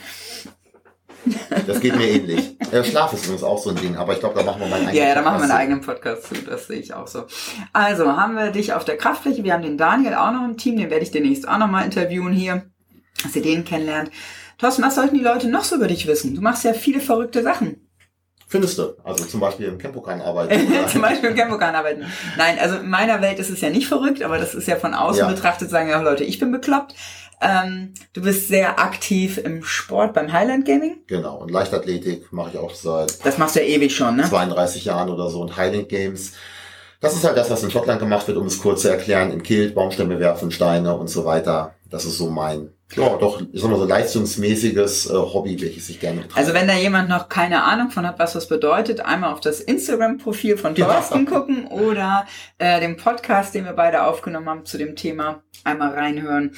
Das 1.67 1.79
geht 1.79 1.95
mir 1.95 2.07
ähnlich. 2.07 2.57
Äh, 2.71 2.83
Schlaf 2.83 3.13
ist 3.13 3.23
übrigens 3.23 3.43
auch 3.43 3.57
so 3.57 3.69
ein 3.69 3.77
Ding, 3.77 3.95
aber 3.95 4.13
ich 4.13 4.19
glaube, 4.19 4.35
da 4.35 4.43
machen 4.43 4.59
wir 4.59 4.67
mal 4.67 4.75
einen 4.75 4.87
eigenen 4.87 4.97
Ja, 4.97 5.05
yeah, 5.05 5.15
da 5.15 5.21
machen 5.21 5.37
wir 5.37 5.43
einen 5.43 5.51
eigenen 5.51 5.81
Podcast 5.81 6.23
zu, 6.23 6.35
das 6.35 6.67
sehe 6.67 6.79
ich 6.79 6.93
auch 6.93 7.07
so. 7.07 7.25
Also, 7.71 8.17
haben 8.17 8.35
wir 8.35 8.51
dich 8.51 8.73
auf 8.73 8.83
der 8.83 8.97
Kraftfläche, 8.97 9.43
wir 9.43 9.53
haben 9.53 9.63
den 9.63 9.77
Daniel 9.77 10.15
auch 10.15 10.31
noch 10.31 10.43
im 10.43 10.57
Team, 10.57 10.77
den 10.77 10.89
werde 10.89 11.03
ich 11.03 11.11
demnächst 11.11 11.47
auch 11.47 11.57
noch 11.57 11.67
mal 11.67 11.85
interviewen 11.85 12.33
hier, 12.33 12.65
dass 13.23 13.35
ihr 13.35 13.41
den 13.41 13.63
kennenlernt. 13.63 14.11
Thorsten, 14.57 14.83
was 14.83 14.95
sollten 14.95 15.17
die 15.17 15.23
Leute 15.23 15.47
noch 15.47 15.63
so 15.63 15.77
über 15.77 15.87
dich 15.87 16.07
wissen? 16.07 16.35
Du 16.35 16.41
machst 16.41 16.65
ja 16.65 16.73
viele 16.73 16.99
verrückte 16.99 17.41
Sachen. 17.41 17.87
Findest 18.53 18.77
du? 18.77 18.93
Also 19.03 19.25
zum 19.25 19.39
Beispiel 19.39 19.65
im 19.65 19.79
Campokan 19.79 20.21
arbeiten. 20.21 20.71
zum 20.87 21.01
Beispiel 21.01 21.31
im 21.31 21.35
Campokan 21.35 21.73
arbeiten. 21.73 22.03
Nein, 22.37 22.59
also 22.59 22.75
in 22.75 22.87
meiner 22.87 23.19
Welt 23.19 23.39
ist 23.39 23.49
es 23.49 23.61
ja 23.61 23.71
nicht 23.71 23.87
verrückt, 23.87 24.21
aber 24.21 24.37
das 24.37 24.53
ist 24.53 24.67
ja 24.67 24.75
von 24.75 24.93
außen 24.93 25.21
ja. 25.21 25.27
betrachtet, 25.27 25.71
sagen 25.71 25.89
ja 25.89 25.99
Leute, 25.99 26.23
ich 26.23 26.37
bin 26.37 26.51
bekloppt. 26.51 26.93
Ähm, 27.41 27.95
du 28.13 28.21
bist 28.21 28.49
sehr 28.49 28.77
aktiv 28.77 29.39
im 29.39 29.63
Sport 29.63 30.13
beim 30.13 30.31
Highland 30.31 30.67
Gaming. 30.67 30.97
Genau, 31.07 31.37
und 31.37 31.49
Leichtathletik 31.49 32.31
mache 32.31 32.51
ich 32.53 32.59
auch 32.59 32.75
seit. 32.75 33.25
Das 33.25 33.39
machst 33.39 33.55
du 33.55 33.59
ja 33.59 33.65
ewig 33.65 33.95
schon, 33.95 34.17
ne? 34.17 34.29
32 34.29 34.85
Jahren 34.85 35.09
oder 35.09 35.31
so. 35.31 35.41
Und 35.41 35.57
Highland 35.57 35.89
Games, 35.89 36.33
das 37.01 37.15
ist 37.15 37.23
halt 37.23 37.35
das, 37.35 37.49
was 37.49 37.63
in 37.63 37.71
Schottland 37.71 37.99
gemacht 37.99 38.27
wird, 38.27 38.37
um 38.37 38.45
es 38.45 38.61
kurz 38.61 38.83
zu 38.83 38.89
erklären. 38.89 39.31
Im 39.31 39.41
Kilt, 39.41 39.73
Baumstämme 39.73 40.19
werfen, 40.19 40.51
Steine 40.51 40.95
und 40.95 41.07
so 41.07 41.25
weiter. 41.25 41.73
das 41.89 42.05
ist 42.05 42.19
so 42.19 42.29
mein, 42.29 42.69
ja, 42.95 43.17
doch, 43.17 43.41
ich 43.41 43.61
sag 43.61 43.69
mal 43.69 43.79
so 43.79 43.85
leistungsmäßiges 43.85 45.09
äh, 45.09 45.13
Hobby, 45.13 45.59
welches 45.61 45.89
ich 45.89 45.99
gerne 45.99 46.21
betreibe. 46.21 46.39
Also 46.39 46.53
wenn 46.53 46.67
da 46.67 46.75
jemand 46.75 47.09
noch 47.09 47.29
keine 47.29 47.63
Ahnung 47.63 47.91
von 47.91 48.07
hat, 48.07 48.19
was 48.19 48.33
das 48.33 48.47
bedeutet, 48.47 49.01
einmal 49.01 49.33
auf 49.33 49.41
das 49.41 49.59
Instagram-Profil 49.59 50.57
von 50.57 50.75
Thorsten 50.75 51.25
ja. 51.25 51.31
gucken 51.31 51.67
oder 51.67 52.25
äh, 52.57 52.79
den 52.79 52.97
Podcast, 52.97 53.55
den 53.55 53.65
wir 53.65 53.73
beide 53.73 54.03
aufgenommen 54.03 54.49
haben 54.49 54.65
zu 54.65 54.77
dem 54.77 54.95
Thema, 54.95 55.43
einmal 55.63 55.93
reinhören. 55.93 56.55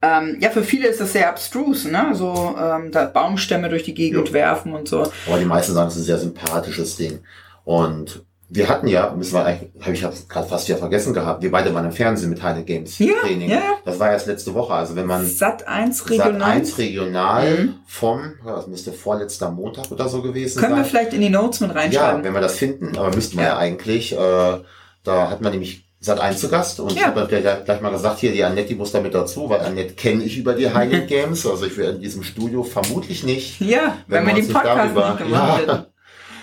Ähm, 0.00 0.38
ja, 0.40 0.50
für 0.50 0.62
viele 0.62 0.86
ist 0.88 1.00
das 1.00 1.12
sehr 1.12 1.28
abstrus, 1.28 1.84
ne? 1.84 2.10
So 2.12 2.56
ähm, 2.60 2.92
da 2.92 3.06
Baumstämme 3.06 3.68
durch 3.68 3.82
die 3.82 3.94
Gegend 3.94 4.28
ja. 4.28 4.34
werfen 4.34 4.72
und 4.72 4.86
so. 4.86 5.10
Aber 5.26 5.38
die 5.38 5.44
meisten 5.44 5.74
sagen, 5.74 5.88
es 5.88 5.96
ist 5.96 6.02
ein 6.02 6.06
sehr 6.06 6.18
sympathisches 6.18 6.96
Ding. 6.96 7.20
Und 7.64 8.24
wir 8.50 8.68
hatten 8.68 8.86
ja, 8.86 9.10
müssen 9.14 9.34
wir 9.34 9.44
eigentlich, 9.44 9.84
habe 9.84 9.92
ich 9.92 10.28
gerade 10.28 10.48
fast 10.48 10.68
wieder 10.68 10.78
vergessen 10.78 11.12
gehabt, 11.12 11.42
wir 11.42 11.50
beide 11.50 11.74
waren 11.74 11.84
im 11.84 11.92
Fernsehen 11.92 12.30
mit 12.30 12.42
Heine 12.42 12.64
Games 12.64 12.98
ja, 12.98 13.12
Training. 13.20 13.50
Ja. 13.50 13.60
Das 13.84 14.00
war 14.00 14.10
erst 14.10 14.26
letzte 14.26 14.54
Woche. 14.54 14.72
Also 14.72 14.96
wenn 14.96 15.06
man 15.06 15.26
Sat 15.26 15.68
1 15.68 16.08
regional, 16.08 16.40
Sat 16.40 16.50
1 16.50 16.78
regional 16.78 17.58
mhm. 17.58 17.74
vom, 17.86 18.32
das 18.44 18.66
müsste 18.66 18.92
vorletzter 18.92 19.50
Montag 19.50 19.90
oder 19.90 20.08
so 20.08 20.22
gewesen 20.22 20.60
Können 20.60 20.76
sein. 20.76 20.82
wir 20.82 20.84
vielleicht 20.86 21.12
in 21.12 21.20
die 21.20 21.28
Notes 21.28 21.60
mit 21.60 21.74
reinschreiben? 21.74 22.20
Ja, 22.20 22.24
wenn 22.24 22.32
wir 22.32 22.40
das 22.40 22.56
finden, 22.56 22.96
aber 22.96 23.14
müssten 23.14 23.36
wir 23.36 23.44
ja, 23.44 23.50
ja 23.50 23.58
eigentlich. 23.58 24.12
Äh, 24.12 24.58
da 25.04 25.30
hat 25.30 25.42
man 25.42 25.52
nämlich 25.52 25.84
Sat 26.00 26.20
1 26.20 26.40
zu 26.40 26.48
Gast 26.48 26.80
und 26.80 26.92
ja. 26.92 27.00
ich 27.00 27.06
habe 27.06 27.26
gleich, 27.26 27.64
gleich 27.64 27.80
mal 27.82 27.90
gesagt, 27.90 28.20
hier 28.20 28.32
die 28.32 28.44
Annette, 28.44 28.68
die 28.68 28.76
muss 28.76 28.92
damit 28.92 29.14
dazu, 29.14 29.50
weil 29.50 29.60
Annette 29.60 29.94
kenne 29.94 30.22
ich 30.22 30.38
über 30.38 30.54
die 30.54 30.70
Heine 30.72 31.04
Games. 31.04 31.44
Also 31.44 31.66
ich 31.66 31.76
wäre 31.76 31.92
in 31.92 32.00
diesem 32.00 32.22
Studio 32.22 32.62
vermutlich 32.62 33.24
nicht. 33.24 33.60
Ja, 33.60 33.98
wenn, 34.06 34.26
wenn 34.26 34.36
wir 34.36 34.42
den 34.42 34.52
Podcast 34.52 34.78
darüber, 34.78 35.10
nicht 35.10 35.18
gemacht 35.18 35.64
ja. 35.66 35.86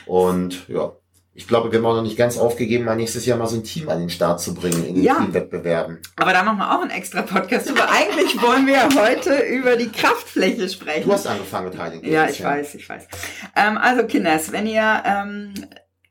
Und 0.05 0.67
ja, 0.67 0.91
ich 1.37 1.49
glaube, 1.49 1.69
wir 1.69 1.79
haben 1.79 1.85
auch 1.85 1.95
noch 1.95 2.01
nicht 2.01 2.15
ganz 2.15 2.37
aufgegeben, 2.37 2.85
mal 2.85 2.95
nächstes 2.95 3.25
Jahr 3.25 3.37
mal 3.37 3.45
so 3.45 3.57
ein 3.57 3.63
Team 3.65 3.89
an 3.89 3.99
den 3.99 4.09
Start 4.09 4.39
zu 4.39 4.53
bringen 4.53 4.85
in 4.85 4.95
den 4.95 5.03
ja. 5.03 5.15
Teamwettbewerben. 5.15 5.99
Aber 6.15 6.31
da 6.31 6.43
machen 6.43 6.59
wir 6.59 6.73
auch 6.73 6.81
einen 6.81 6.91
extra 6.91 7.23
Podcast 7.23 7.69
drüber. 7.69 7.89
Eigentlich 7.91 8.41
wollen 8.41 8.65
wir 8.65 8.87
heute 8.95 9.35
über 9.43 9.75
die 9.75 9.89
Kraftfläche 9.89 10.69
sprechen. 10.69 11.03
Du 11.03 11.11
hast 11.11 11.27
angefangen 11.27 11.67
mit 11.67 11.77
Heiligen. 11.77 12.09
Ja, 12.09 12.29
ich 12.29 12.39
ja. 12.39 12.51
weiß, 12.51 12.75
ich 12.75 12.87
weiß. 12.87 13.09
Ähm, 13.57 13.77
also 13.77 14.05
Kinders, 14.05 14.53
wenn 14.53 14.65
ihr 14.65 15.03
ähm, 15.05 15.53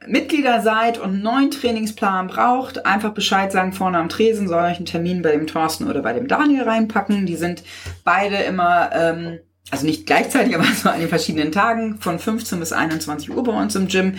Mitglieder 0.06 0.60
seid 0.60 0.98
und 0.98 1.14
einen 1.14 1.22
neuen 1.22 1.50
Trainingsplan 1.50 2.26
braucht, 2.26 2.84
einfach 2.84 3.14
Bescheid 3.14 3.50
sagen 3.50 3.72
vorne 3.72 3.96
am 3.96 4.10
Tresen, 4.10 4.46
soll 4.46 4.62
euch 4.62 4.76
einen 4.76 4.84
Termin 4.84 5.22
bei 5.22 5.32
dem 5.32 5.46
Thorsten 5.46 5.88
oder 5.88 6.02
bei 6.02 6.12
dem 6.12 6.28
Daniel 6.28 6.64
reinpacken. 6.64 7.24
Die 7.24 7.36
sind 7.36 7.62
beide 8.04 8.36
immer... 8.36 8.90
Ähm, 8.92 9.38
also 9.70 9.86
nicht 9.86 10.04
gleichzeitig, 10.04 10.54
aber 10.54 10.64
so 10.82 10.90
an 10.90 11.00
den 11.00 11.08
verschiedenen 11.08 11.50
Tagen 11.50 11.96
von 11.98 12.18
15 12.18 12.60
bis 12.60 12.74
21 12.74 13.30
Uhr 13.30 13.42
bei 13.42 13.52
uns 13.52 13.74
im 13.74 13.88
Gym 13.88 14.16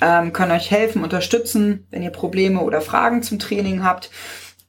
ähm, 0.00 0.32
können 0.32 0.52
euch 0.52 0.70
helfen, 0.70 1.02
unterstützen, 1.02 1.86
wenn 1.90 2.02
ihr 2.02 2.10
Probleme 2.10 2.60
oder 2.60 2.80
Fragen 2.80 3.22
zum 3.22 3.38
Training 3.38 3.84
habt. 3.84 4.10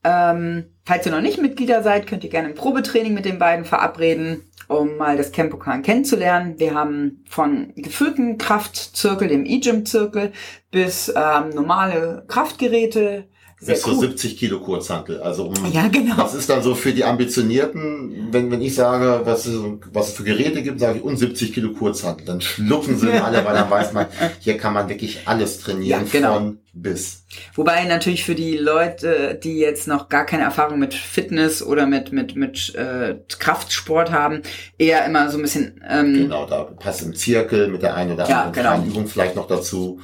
Ähm, 0.04 0.66
falls 0.86 1.06
ihr 1.06 1.12
noch 1.12 1.22
nicht 1.22 1.42
Mitglieder 1.42 1.84
seid, 1.84 2.08
könnt 2.08 2.24
ihr 2.24 2.30
gerne 2.30 2.50
ein 2.50 2.56
Probetraining 2.56 3.14
mit 3.14 3.26
den 3.26 3.40
beiden 3.40 3.66
verabreden, 3.66 4.44
um 4.68 4.98
mal 4.98 5.18
das 5.18 5.32
Campokan 5.32 5.82
kennenzulernen. 5.82 6.56
Wir 6.58 6.74
haben 6.74 7.24
von 7.28 7.74
geführten 7.76 8.38
Kraftzirkel, 8.38 9.28
dem 9.28 9.46
E-Gym-Zirkel, 9.46 10.32
bis 10.72 11.10
ähm, 11.10 11.50
normale 11.50 12.24
Kraftgeräte, 12.28 13.26
sehr 13.60 13.76
bis 13.76 13.86
cool. 13.86 13.94
zu 13.96 14.00
70 14.02 14.38
Kilo 14.38 14.60
Kurzhantel. 14.60 15.22
Also 15.22 15.48
um, 15.48 15.72
ja, 15.72 15.88
genau. 15.90 16.16
das 16.16 16.34
ist 16.34 16.50
dann 16.50 16.64
so 16.64 16.76
für 16.76 16.94
die 16.94 17.04
Ambitionierten, 17.04 18.30
wenn, 18.32 18.50
wenn 18.52 18.62
ich 18.62 18.74
sage, 18.76 19.22
was 19.26 19.46
es, 19.46 19.60
was 19.92 20.10
es 20.10 20.14
für 20.14 20.24
Geräte 20.24 20.64
gibt, 20.64 20.80
sage 20.80 21.00
ich 21.00 21.04
und 21.04 21.18
70 21.18 21.54
Kilo 21.54 21.74
Kurzhantel. 21.74 22.26
Dann 22.26 22.40
schlucken 22.40 22.98
sie 22.98 23.12
alle, 23.12 23.44
weil 23.44 23.54
dann 23.54 23.70
weiß 23.70 23.92
man, 23.92 24.08
hier 24.40 24.58
kann 24.58 24.74
man 24.74 24.88
wirklich 24.88 25.28
alles 25.28 25.60
trainieren 25.60 26.06
ja, 26.06 26.12
genau. 26.12 26.34
von 26.36 26.60
bis. 26.72 27.26
Wobei 27.56 27.84
natürlich 27.84 28.24
für 28.24 28.36
die 28.36 28.56
Leute, 28.56 29.38
die 29.44 29.58
jetzt 29.60 29.88
noch 29.88 30.08
gar 30.08 30.26
keine 30.26 30.44
Erfahrung 30.44 30.80
mit 30.80 30.94
Fitness 30.94 31.62
oder 31.62 31.86
mit 31.86 32.14
mit 32.14 32.36
mit 32.36 32.74
äh, 32.76 33.16
Kraftsport 33.40 34.12
haben, 34.12 34.42
eher 34.78 35.06
immer 35.06 35.30
so 35.30 35.38
ein 35.38 35.42
bisschen 35.42 35.82
ähm, 35.88 36.14
genau 36.14 36.46
da 36.46 36.64
passt 36.64 37.02
im 37.02 37.14
Zirkel 37.14 37.68
mit 37.68 37.82
der 37.82 37.96
einen 37.96 38.14
oder 38.14 38.24
anderen 38.24 38.54
ja, 38.66 38.78
genau. 38.78 38.88
Übung 38.88 39.08
vielleicht 39.08 39.36
noch 39.36 39.48
dazu. 39.48 40.00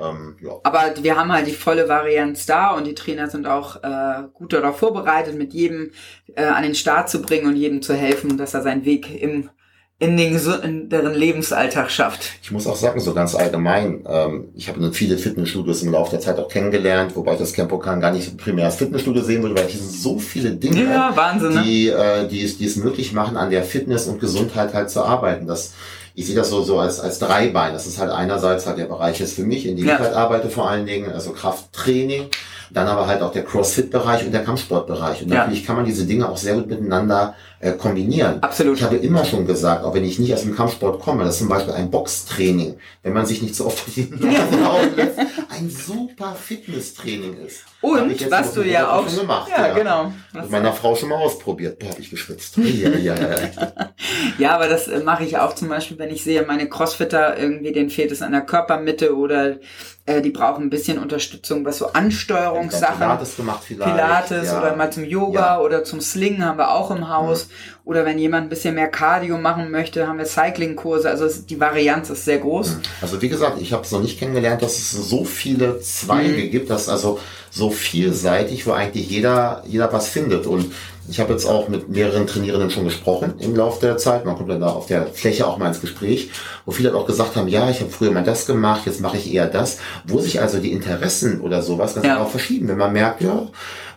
Ähm, 0.00 0.36
ja. 0.42 0.52
Aber 0.62 0.94
wir 1.00 1.16
haben 1.16 1.32
halt 1.32 1.46
die 1.46 1.52
volle 1.52 1.88
Varianz 1.88 2.46
da 2.46 2.72
und 2.72 2.86
die 2.86 2.94
Trainer 2.94 3.28
sind 3.28 3.46
auch 3.46 3.82
äh, 3.82 4.24
gut 4.32 4.52
darauf 4.52 4.78
vorbereitet, 4.78 5.36
mit 5.36 5.52
jedem 5.52 5.90
äh, 6.34 6.44
an 6.44 6.62
den 6.62 6.74
Start 6.74 7.08
zu 7.08 7.22
bringen 7.22 7.46
und 7.46 7.56
jedem 7.56 7.82
zu 7.82 7.94
helfen, 7.94 8.36
dass 8.36 8.54
er 8.54 8.62
seinen 8.62 8.84
Weg 8.84 9.22
im 9.22 9.50
in 9.98 10.18
den 10.18 10.38
in 10.62 10.90
deren 10.90 11.14
Lebensalltag 11.14 11.90
schafft. 11.90 12.32
Ich 12.42 12.50
muss 12.50 12.66
auch 12.66 12.76
sagen, 12.76 13.00
so 13.00 13.14
ganz 13.14 13.34
allgemein, 13.34 14.04
ähm, 14.06 14.48
ich 14.54 14.68
habe 14.68 14.92
viele 14.92 15.16
Fitnessstudios 15.16 15.82
im 15.82 15.92
Laufe 15.92 16.10
der 16.10 16.20
Zeit 16.20 16.38
auch 16.38 16.48
kennengelernt, 16.48 17.16
wobei 17.16 17.32
ich 17.32 17.38
das 17.38 17.54
Campokan 17.54 17.98
gar 17.98 18.12
nicht 18.12 18.36
primär 18.36 18.66
als 18.66 18.76
Fitnessstudio 18.76 19.22
sehen 19.22 19.42
würde, 19.42 19.56
weil 19.56 19.68
hier 19.68 19.80
sind 19.80 19.92
so 19.92 20.18
viele 20.18 20.50
Dinge, 20.50 20.84
ja, 20.84 21.16
Wahnsinn, 21.16 21.54
ne? 21.54 21.62
die, 21.64 21.88
äh, 21.88 22.28
die, 22.28 22.44
es, 22.44 22.58
die 22.58 22.66
es 22.66 22.76
möglich 22.76 23.14
machen, 23.14 23.38
an 23.38 23.48
der 23.48 23.62
Fitness 23.62 24.06
und 24.06 24.20
Gesundheit 24.20 24.74
halt 24.74 24.90
zu 24.90 25.02
arbeiten. 25.02 25.46
Das 25.46 25.72
ich 26.16 26.26
sehe 26.26 26.34
das 26.34 26.48
so, 26.48 26.62
so 26.62 26.78
als, 26.78 26.98
als 26.98 27.18
Dreibein. 27.18 27.74
Das 27.74 27.86
ist 27.86 27.98
halt 27.98 28.10
einerseits 28.10 28.66
halt 28.66 28.78
der 28.78 28.86
Bereich 28.86 29.20
ist 29.20 29.34
für 29.34 29.42
mich, 29.42 29.66
in 29.66 29.76
dem 29.76 29.86
ja. 29.86 29.94
ich 29.94 30.00
halt 30.00 30.14
arbeite 30.14 30.48
vor 30.48 30.68
allen 30.68 30.86
Dingen, 30.86 31.12
also 31.12 31.32
Krafttraining, 31.32 32.30
dann 32.70 32.88
aber 32.88 33.06
halt 33.06 33.20
auch 33.20 33.32
der 33.32 33.44
Crossfit-Bereich 33.44 34.24
und 34.24 34.32
der 34.32 34.42
Kampfsportbereich. 34.42 35.22
Und 35.22 35.28
ja. 35.28 35.40
natürlich 35.40 35.66
kann 35.66 35.76
man 35.76 35.84
diese 35.84 36.06
Dinge 36.06 36.26
auch 36.26 36.38
sehr 36.38 36.54
gut 36.54 36.68
miteinander 36.68 37.34
äh, 37.60 37.72
kombinieren. 37.72 38.42
Absolut. 38.42 38.78
Ich 38.78 38.82
habe 38.82 38.96
immer 38.96 39.26
schon 39.26 39.46
gesagt, 39.46 39.84
auch 39.84 39.92
wenn 39.92 40.04
ich 40.04 40.18
nicht 40.18 40.32
aus 40.32 40.42
dem 40.42 40.56
Kampfsport 40.56 41.00
komme, 41.00 41.22
dass 41.22 41.36
zum 41.36 41.50
Beispiel 41.50 41.74
ein 41.74 41.90
Boxtraining, 41.90 42.76
wenn 43.02 43.12
man 43.12 43.26
sich 43.26 43.42
nicht 43.42 43.54
so 43.54 43.66
oft 43.66 43.84
die 43.94 44.08
Nase 44.10 44.90
lässt, 44.96 45.18
ein 45.56 45.70
super 45.70 46.34
Fitnesstraining 46.34 47.36
ist. 47.44 47.64
Und 47.80 48.30
was 48.30 48.54
du 48.54 48.62
ja 48.62 48.90
auch 48.90 49.08
schon 49.08 49.20
gemacht. 49.20 49.50
Ja, 49.50 49.68
ja. 49.68 49.74
genau. 49.74 50.12
Mit 50.32 50.50
meiner 50.50 50.72
Frau 50.72 50.94
schon 50.94 51.08
mal 51.08 51.16
ausprobiert. 51.16 51.78
Boah, 51.78 51.90
hab 51.90 51.98
ich 51.98 52.10
geschwitzt. 52.10 52.56
Ja, 52.56 52.90
ja, 52.90 53.14
ja. 53.14 53.36
ja, 54.38 54.54
aber 54.54 54.68
das 54.68 54.88
äh, 54.88 55.00
mache 55.00 55.24
ich 55.24 55.38
auch 55.38 55.54
zum 55.54 55.68
Beispiel, 55.68 55.98
wenn 55.98 56.10
ich 56.10 56.24
sehe, 56.24 56.42
meine 56.42 56.68
Crossfitter, 56.68 57.38
irgendwie 57.38 57.72
denen 57.72 57.90
fehlt 57.90 58.12
es 58.12 58.22
an 58.22 58.32
der 58.32 58.40
Körpermitte 58.42 59.16
oder 59.16 59.58
äh, 60.06 60.22
die 60.22 60.30
brauchen 60.30 60.64
ein 60.64 60.70
bisschen 60.70 60.98
Unterstützung, 60.98 61.64
was 61.64 61.78
so 61.78 61.92
Ansteuerungssachen. 61.92 62.98
Pilates 62.98 63.36
gemacht 63.36 63.62
vielleicht. 63.66 63.92
Pilates 63.92 64.46
ja. 64.46 64.60
oder 64.60 64.76
mal 64.76 64.92
zum 64.92 65.04
Yoga 65.04 65.60
oder 65.60 65.82
zum 65.84 66.00
Slingen 66.00 66.44
haben 66.44 66.58
wir 66.58 66.70
auch 66.70 66.90
im 66.92 67.08
Haus. 67.08 67.46
Mhm. 67.46 67.50
Oder 67.84 68.04
wenn 68.04 68.18
jemand 68.18 68.46
ein 68.46 68.48
bisschen 68.48 68.74
mehr 68.74 68.88
Cardio 68.88 69.38
machen 69.38 69.70
möchte, 69.70 70.08
haben 70.08 70.18
wir 70.18 70.24
Cycling-Kurse. 70.24 71.08
Also 71.08 71.28
die 71.28 71.60
Varianz 71.60 72.10
ist 72.10 72.24
sehr 72.24 72.38
groß. 72.38 72.70
Mhm. 72.70 72.82
Also 73.00 73.22
wie 73.22 73.28
gesagt, 73.28 73.60
ich 73.60 73.72
habe 73.72 73.82
es 73.82 73.92
noch 73.92 74.00
nicht 74.00 74.18
kennengelernt, 74.18 74.62
dass 74.62 74.76
es 74.76 74.90
so 74.92 75.24
viele 75.46 75.80
Zweige 75.80 76.44
mhm. 76.44 76.50
gibt, 76.50 76.70
dass 76.70 76.88
also 76.88 77.20
so 77.50 77.70
vielseitig, 77.70 78.66
wo 78.66 78.72
eigentlich 78.72 79.08
jeder, 79.08 79.62
jeder 79.66 79.92
was 79.92 80.08
findet. 80.08 80.46
Und 80.46 80.72
ich 81.08 81.20
habe 81.20 81.32
jetzt 81.32 81.46
auch 81.46 81.68
mit 81.68 81.88
mehreren 81.88 82.26
Trainierenden 82.26 82.70
schon 82.70 82.84
gesprochen 82.84 83.34
im 83.38 83.54
Laufe 83.54 83.80
der 83.80 83.96
Zeit. 83.96 84.24
Man 84.24 84.36
kommt 84.36 84.50
dann 84.50 84.60
da 84.60 84.68
auf 84.70 84.86
der 84.86 85.06
Fläche 85.06 85.46
auch 85.46 85.56
mal 85.56 85.68
ins 85.68 85.80
Gespräch, 85.80 86.30
wo 86.64 86.72
viele 86.72 86.94
auch 86.94 87.06
gesagt 87.06 87.36
haben, 87.36 87.46
ja, 87.46 87.70
ich 87.70 87.80
habe 87.80 87.90
früher 87.90 88.10
mal 88.10 88.24
das 88.24 88.46
gemacht, 88.46 88.82
jetzt 88.86 89.00
mache 89.00 89.18
ich 89.18 89.32
eher 89.32 89.46
das. 89.46 89.78
Wo 90.04 90.18
sich 90.18 90.40
also 90.40 90.58
die 90.58 90.72
Interessen 90.72 91.40
oder 91.40 91.62
sowas 91.62 91.94
ganz 91.94 92.06
ja. 92.06 92.14
genau 92.14 92.26
verschieben. 92.26 92.66
Wenn 92.66 92.78
man 92.78 92.92
merkt, 92.92 93.20
ja, 93.20 93.46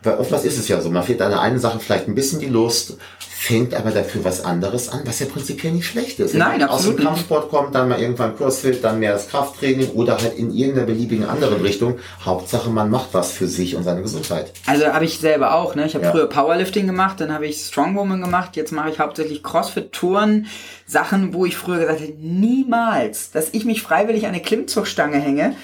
weil 0.03 0.18
oftmals 0.18 0.46
ist 0.46 0.60
es 0.60 0.68
ja 0.68 0.79
so, 0.79 0.91
man 0.91 1.03
fehlt 1.03 1.22
an 1.22 1.32
der 1.32 1.41
einen 1.41 1.60
Sache 1.60 1.79
vielleicht 1.79 2.08
ein 2.08 2.15
bisschen 2.15 2.39
die 2.39 2.46
Lust, 2.46 2.98
fängt 3.39 3.74
aber 3.74 3.91
dafür 3.91 4.25
was 4.25 4.43
anderes 4.43 4.89
an, 4.89 5.00
was 5.05 5.19
ja 5.22 5.25
prinzipiell 5.25 5.72
nicht 5.72 5.88
schlecht 5.88 6.19
ist. 6.19 6.36
Nein, 6.36 6.62
absolut 6.62 6.72
Aus 6.72 6.98
dem 6.98 7.05
Kampfsport 7.05 7.50
kommt, 7.50 7.74
dann 7.74 7.88
mal 7.88 7.98
irgendwann 7.98 8.36
Crossfit, 8.36 8.84
dann 8.84 9.00
mehr 9.00 9.13
das 9.13 9.29
Krafttraining 9.29 9.91
oder 9.91 10.17
halt 10.22 10.38
in 10.38 10.53
irgendeiner 10.53 10.88
beliebigen 10.88 11.24
anderen 11.24 11.62
Richtung. 11.62 12.00
Hauptsache, 12.25 12.69
man 12.69 12.89
macht 12.89 13.13
was 13.13 13.31
für 13.31 13.48
sich 13.48 13.77
und 13.77 13.84
seine 13.84 14.01
Gesundheit. 14.01 14.51
Also 14.65 14.88
habe 14.88 15.05
ich 15.05 15.19
selber 15.19 15.55
auch. 15.55 15.74
Ne? 15.74 15.86
Ich 15.86 15.96
habe 15.96 16.03
ja. 16.03 16.12
früher 16.12 16.27
Powerlifting 16.27 16.86
gemacht, 16.86 17.22
dann 17.22 17.31
habe 17.31 17.48
ich 17.48 17.62
Strongwoman 17.62 18.19
gemacht, 18.19 18.58
jetzt 18.58 18.74
mache 18.74 18.89
ich 18.89 19.00
hauptsächlich 19.00 19.41
Crossfit-Touren. 19.41 20.48
Sachen, 20.86 21.34
wo 21.34 21.46
ich 21.46 21.55
früher 21.55 21.79
gesagt 21.79 22.01
hätte, 22.01 22.17
niemals, 22.19 23.31
dass 23.31 23.53
ich 23.53 23.63
mich 23.63 23.81
freiwillig 23.81 24.25
an 24.25 24.34
eine 24.34 24.41
Klimmzugstange 24.41 25.17
hänge. 25.17 25.55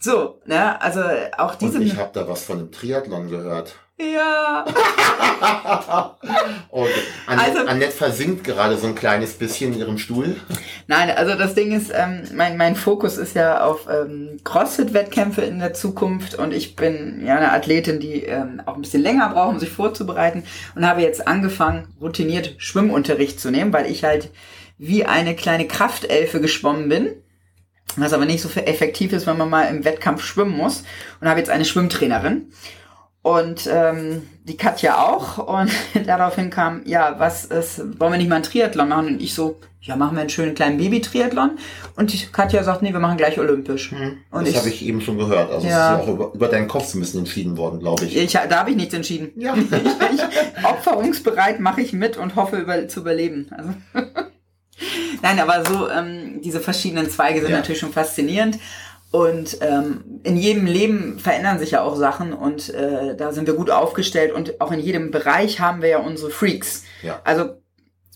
So, 0.00 0.40
ne, 0.46 0.82
also 0.82 1.02
auch 1.36 1.54
diese. 1.54 1.78
Und 1.78 1.82
ich 1.82 1.96
habe 1.96 2.10
da 2.12 2.26
was 2.26 2.42
von 2.42 2.58
einem 2.58 2.72
Triathlon 2.72 3.30
gehört. 3.30 3.76
Ja. 3.98 4.64
okay. 6.82 6.92
Annette, 7.26 7.58
also, 7.58 7.66
Annette 7.66 7.92
versinkt 7.92 8.44
gerade 8.44 8.76
so 8.76 8.86
ein 8.86 8.94
kleines 8.94 9.34
bisschen 9.34 9.72
in 9.72 9.78
ihrem 9.78 9.98
Stuhl. 9.98 10.36
Nein, 10.86 11.10
also 11.10 11.34
das 11.34 11.54
Ding 11.54 11.72
ist, 11.72 11.92
ähm, 11.94 12.22
mein, 12.34 12.56
mein 12.56 12.76
Fokus 12.76 13.16
ist 13.16 13.34
ja 13.34 13.64
auf 13.64 13.86
ähm, 13.90 14.38
CrossFit-Wettkämpfe 14.44 15.42
in 15.42 15.58
der 15.58 15.74
Zukunft 15.74 16.34
und 16.34 16.52
ich 16.52 16.76
bin 16.76 17.22
ja 17.24 17.36
eine 17.36 17.52
Athletin, 17.52 18.00
die 18.00 18.22
ähm, 18.24 18.62
auch 18.66 18.74
ein 18.74 18.82
bisschen 18.82 19.02
länger 19.02 19.28
braucht, 19.30 19.54
um 19.54 19.58
sich 19.60 19.70
vorzubereiten 19.70 20.44
und 20.74 20.86
habe 20.86 21.02
jetzt 21.02 21.26
angefangen, 21.26 21.94
routiniert 22.00 22.54
Schwimmunterricht 22.58 23.40
zu 23.40 23.50
nehmen, 23.50 23.72
weil 23.72 23.90
ich 23.90 24.04
halt 24.04 24.30
wie 24.78 25.04
eine 25.04 25.34
kleine 25.34 25.66
Kraftelfe 25.66 26.40
geschwommen 26.40 26.88
bin 26.88 27.10
was 27.96 28.12
aber 28.12 28.26
nicht 28.26 28.42
so 28.42 28.48
effektiv 28.60 29.12
ist, 29.12 29.26
wenn 29.26 29.38
man 29.38 29.50
mal 29.50 29.64
im 29.64 29.84
Wettkampf 29.84 30.22
schwimmen 30.22 30.56
muss 30.56 30.84
und 31.20 31.28
habe 31.28 31.40
jetzt 31.40 31.50
eine 31.50 31.64
Schwimmtrainerin 31.64 32.50
Und 33.22 33.68
ähm, 33.70 34.22
die 34.44 34.56
Katja 34.56 35.04
auch. 35.06 35.38
Und 35.38 35.70
daraufhin 36.06 36.50
kam, 36.50 36.82
ja, 36.86 37.16
was 37.18 37.44
ist, 37.44 37.78
wollen 38.00 38.12
wir 38.12 38.18
nicht 38.18 38.28
mal 38.28 38.36
einen 38.36 38.44
Triathlon 38.44 38.88
machen? 38.88 39.06
Und 39.08 39.20
ich 39.22 39.34
so, 39.34 39.58
ja, 39.80 39.96
machen 39.96 40.16
wir 40.16 40.20
einen 40.20 40.30
schönen 40.30 40.54
kleinen 40.54 40.78
Baby-Triathlon. 40.78 41.52
Und 41.96 42.12
die 42.12 42.26
Katja 42.32 42.62
sagt, 42.62 42.80
nee, 42.82 42.92
wir 42.92 43.00
machen 43.00 43.16
gleich 43.18 43.38
olympisch. 43.38 43.90
Hm, 43.90 44.18
Und 44.30 44.42
das 44.46 44.50
ich- 44.50 44.56
habe 44.58 44.68
ich 44.68 44.84
eben 44.86 45.00
schon 45.00 45.18
gehört. 45.18 45.50
Also 45.50 45.66
Ja. 45.66 45.96
es 45.96 46.00
ist 46.02 46.06
ja 46.06 46.12
auch 46.12 46.14
über, 46.14 46.32
über 46.34 46.48
deinen 46.48 46.68
Kopf 46.68 46.94
ein 46.94 47.00
bisschen 47.00 47.20
entschieden 47.20 47.56
worden, 47.56 47.80
glaube 47.80 48.04
ich. 48.04 48.16
Ich, 48.16 48.32
da 48.32 48.48
habe 48.60 48.70
ich 48.70 48.76
nichts 48.76 48.94
entschieden. 48.94 49.30
Ja. 49.36 49.54
Ich, 50.10 50.22
ich, 50.22 50.64
opferungsbereit 50.64 51.60
mache 51.60 51.80
ich 51.82 51.92
mit 51.92 52.16
und 52.16 52.34
hoffe 52.36 52.56
über, 52.56 52.88
zu 52.88 53.00
überleben. 53.00 53.50
Also. 53.50 53.74
Nein, 55.22 55.40
aber 55.40 55.64
so 55.66 55.88
ähm, 55.90 56.40
diese 56.42 56.60
verschiedenen 56.60 57.10
Zweige 57.10 57.40
sind 57.40 57.50
Ja. 57.50 57.56
natürlich 57.56 57.80
schon 57.80 57.92
faszinierend. 57.92 58.58
Und 59.10 59.58
ähm, 59.62 60.20
in 60.22 60.36
jedem 60.36 60.66
Leben 60.66 61.18
verändern 61.18 61.58
sich 61.58 61.70
ja 61.70 61.82
auch 61.82 61.96
Sachen 61.96 62.34
und 62.34 62.68
äh, 62.74 63.16
da 63.16 63.32
sind 63.32 63.46
wir 63.46 63.54
gut 63.54 63.70
aufgestellt 63.70 64.32
und 64.32 64.60
auch 64.60 64.70
in 64.70 64.80
jedem 64.80 65.10
Bereich 65.10 65.60
haben 65.60 65.80
wir 65.80 65.88
ja 65.88 65.98
unsere 65.98 66.30
Freaks. 66.30 66.84
Ja. 67.02 67.20
Also 67.24 67.56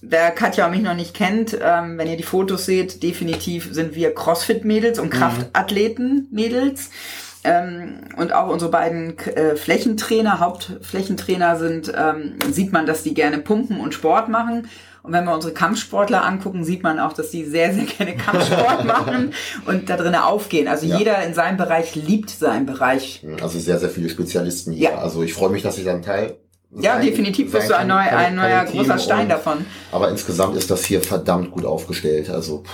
wer 0.03 0.31
Katja 0.33 0.67
und 0.67 0.73
mich 0.73 0.83
noch 0.83 0.95
nicht 0.95 1.15
kennt, 1.15 1.57
ähm, 1.63 1.97
wenn 1.97 2.09
ihr 2.09 2.19
die 2.19 2.23
Fotos 2.23 2.67
seht, 2.67 3.03
definitiv 3.03 3.69
sind 3.73 3.95
wir 3.95 4.15
Crossfit-Mädels 4.15 4.99
und 4.99 5.09
Kraftathleten-Mädels. 5.09 6.91
Ähm, 7.45 8.01
und 8.17 8.33
auch 8.33 8.49
unsere 8.49 8.71
beiden 8.71 9.19
äh, 9.19 9.57
Flächentrainer, 9.57 10.39
Hauptflächentrainer 10.41 11.59
sind, 11.59 11.93
ähm, 11.97 12.35
sieht 12.51 12.73
man, 12.73 12.87
dass 12.87 13.03
die 13.03 13.15
gerne 13.15 13.39
pumpen 13.39 13.81
und 13.81 13.95
Sport 13.95 14.29
machen. 14.29 14.69
Und 15.03 15.13
wenn 15.13 15.25
wir 15.25 15.35
unsere 15.35 15.53
Kampfsportler 15.53 16.25
angucken, 16.25 16.63
sieht 16.65 16.85
man 16.85 17.01
auch, 17.01 17.13
dass 17.13 17.31
die 17.31 17.45
sehr, 17.45 17.75
sehr 17.75 17.85
gerne 17.87 18.15
Kampfsport 18.17 18.85
machen 18.85 19.33
und 19.67 19.91
da 19.91 19.97
drinnen 19.97 20.15
aufgehen. 20.15 20.69
Also 20.69 20.87
Ja. 20.87 20.97
jeder 20.99 21.23
in 21.25 21.35
seinem 21.35 21.57
Bereich 21.57 21.97
liebt 21.97 22.31
seinen 22.31 22.67
Bereich. 22.67 23.27
Also 23.43 23.59
sehr, 23.59 23.81
sehr 23.81 23.89
viele 23.89 24.09
Spezialisten 24.09 24.73
hier. 24.73 24.91
Ja. 24.91 24.99
Also 24.99 25.25
ich 25.25 25.35
freue 25.35 25.51
mich, 25.51 25.63
dass 25.65 25.77
ich 25.79 25.85
dann 25.85 26.03
Teil 26.03 26.37
Ja, 26.71 26.93
sein- 26.95 27.07
definitiv 27.07 27.51
bist 27.51 27.69
du 27.69 27.77
ein, 27.77 27.89
neu, 27.89 27.97
ein 27.97 28.37
neuer 28.37 28.65
großer 28.65 28.99
Stein 29.01 29.23
und- 29.23 29.29
davon. 29.31 29.67
Aber 29.91 30.09
insgesamt 30.11 30.57
ist 30.57 30.71
das 30.71 30.85
hier 30.85 31.01
verdammt 31.03 31.51
gut 31.51 31.65
aufgestellt. 31.65 32.31
Also 32.31 32.59
pff, 32.63 32.71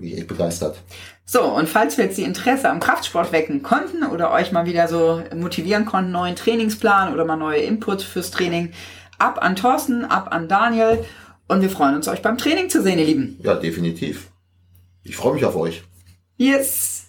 bin 0.00 0.08
ich 0.08 0.18
echt 0.18 0.28
begeistert. 0.28 0.78
So, 1.24 1.42
und 1.42 1.68
falls 1.68 1.96
wir 1.96 2.04
jetzt 2.04 2.18
die 2.18 2.24
Interesse 2.24 2.68
am 2.68 2.80
Kraftsport 2.80 3.32
wecken 3.32 3.62
konnten 3.62 4.04
oder 4.04 4.32
euch 4.32 4.52
mal 4.52 4.66
wieder 4.66 4.88
so 4.88 5.22
motivieren 5.34 5.84
konnten, 5.84 6.10
neuen 6.10 6.36
Trainingsplan 6.36 7.12
oder 7.12 7.24
mal 7.24 7.36
neue 7.36 7.60
Input 7.60 8.02
fürs 8.02 8.30
Training, 8.30 8.72
ab 9.18 9.38
an 9.42 9.56
Thorsten, 9.56 10.04
ab 10.04 10.28
an 10.30 10.48
Daniel 10.48 11.04
und 11.48 11.62
wir 11.62 11.70
freuen 11.70 11.94
uns, 11.94 12.08
euch 12.08 12.22
beim 12.22 12.38
Training 12.38 12.70
zu 12.70 12.82
sehen, 12.82 12.98
ihr 12.98 13.06
Lieben. 13.06 13.38
Ja, 13.42 13.54
definitiv. 13.54 14.28
Ich 15.04 15.16
freue 15.16 15.34
mich 15.34 15.44
auf 15.44 15.56
euch. 15.56 15.82
Yes! 16.36 17.01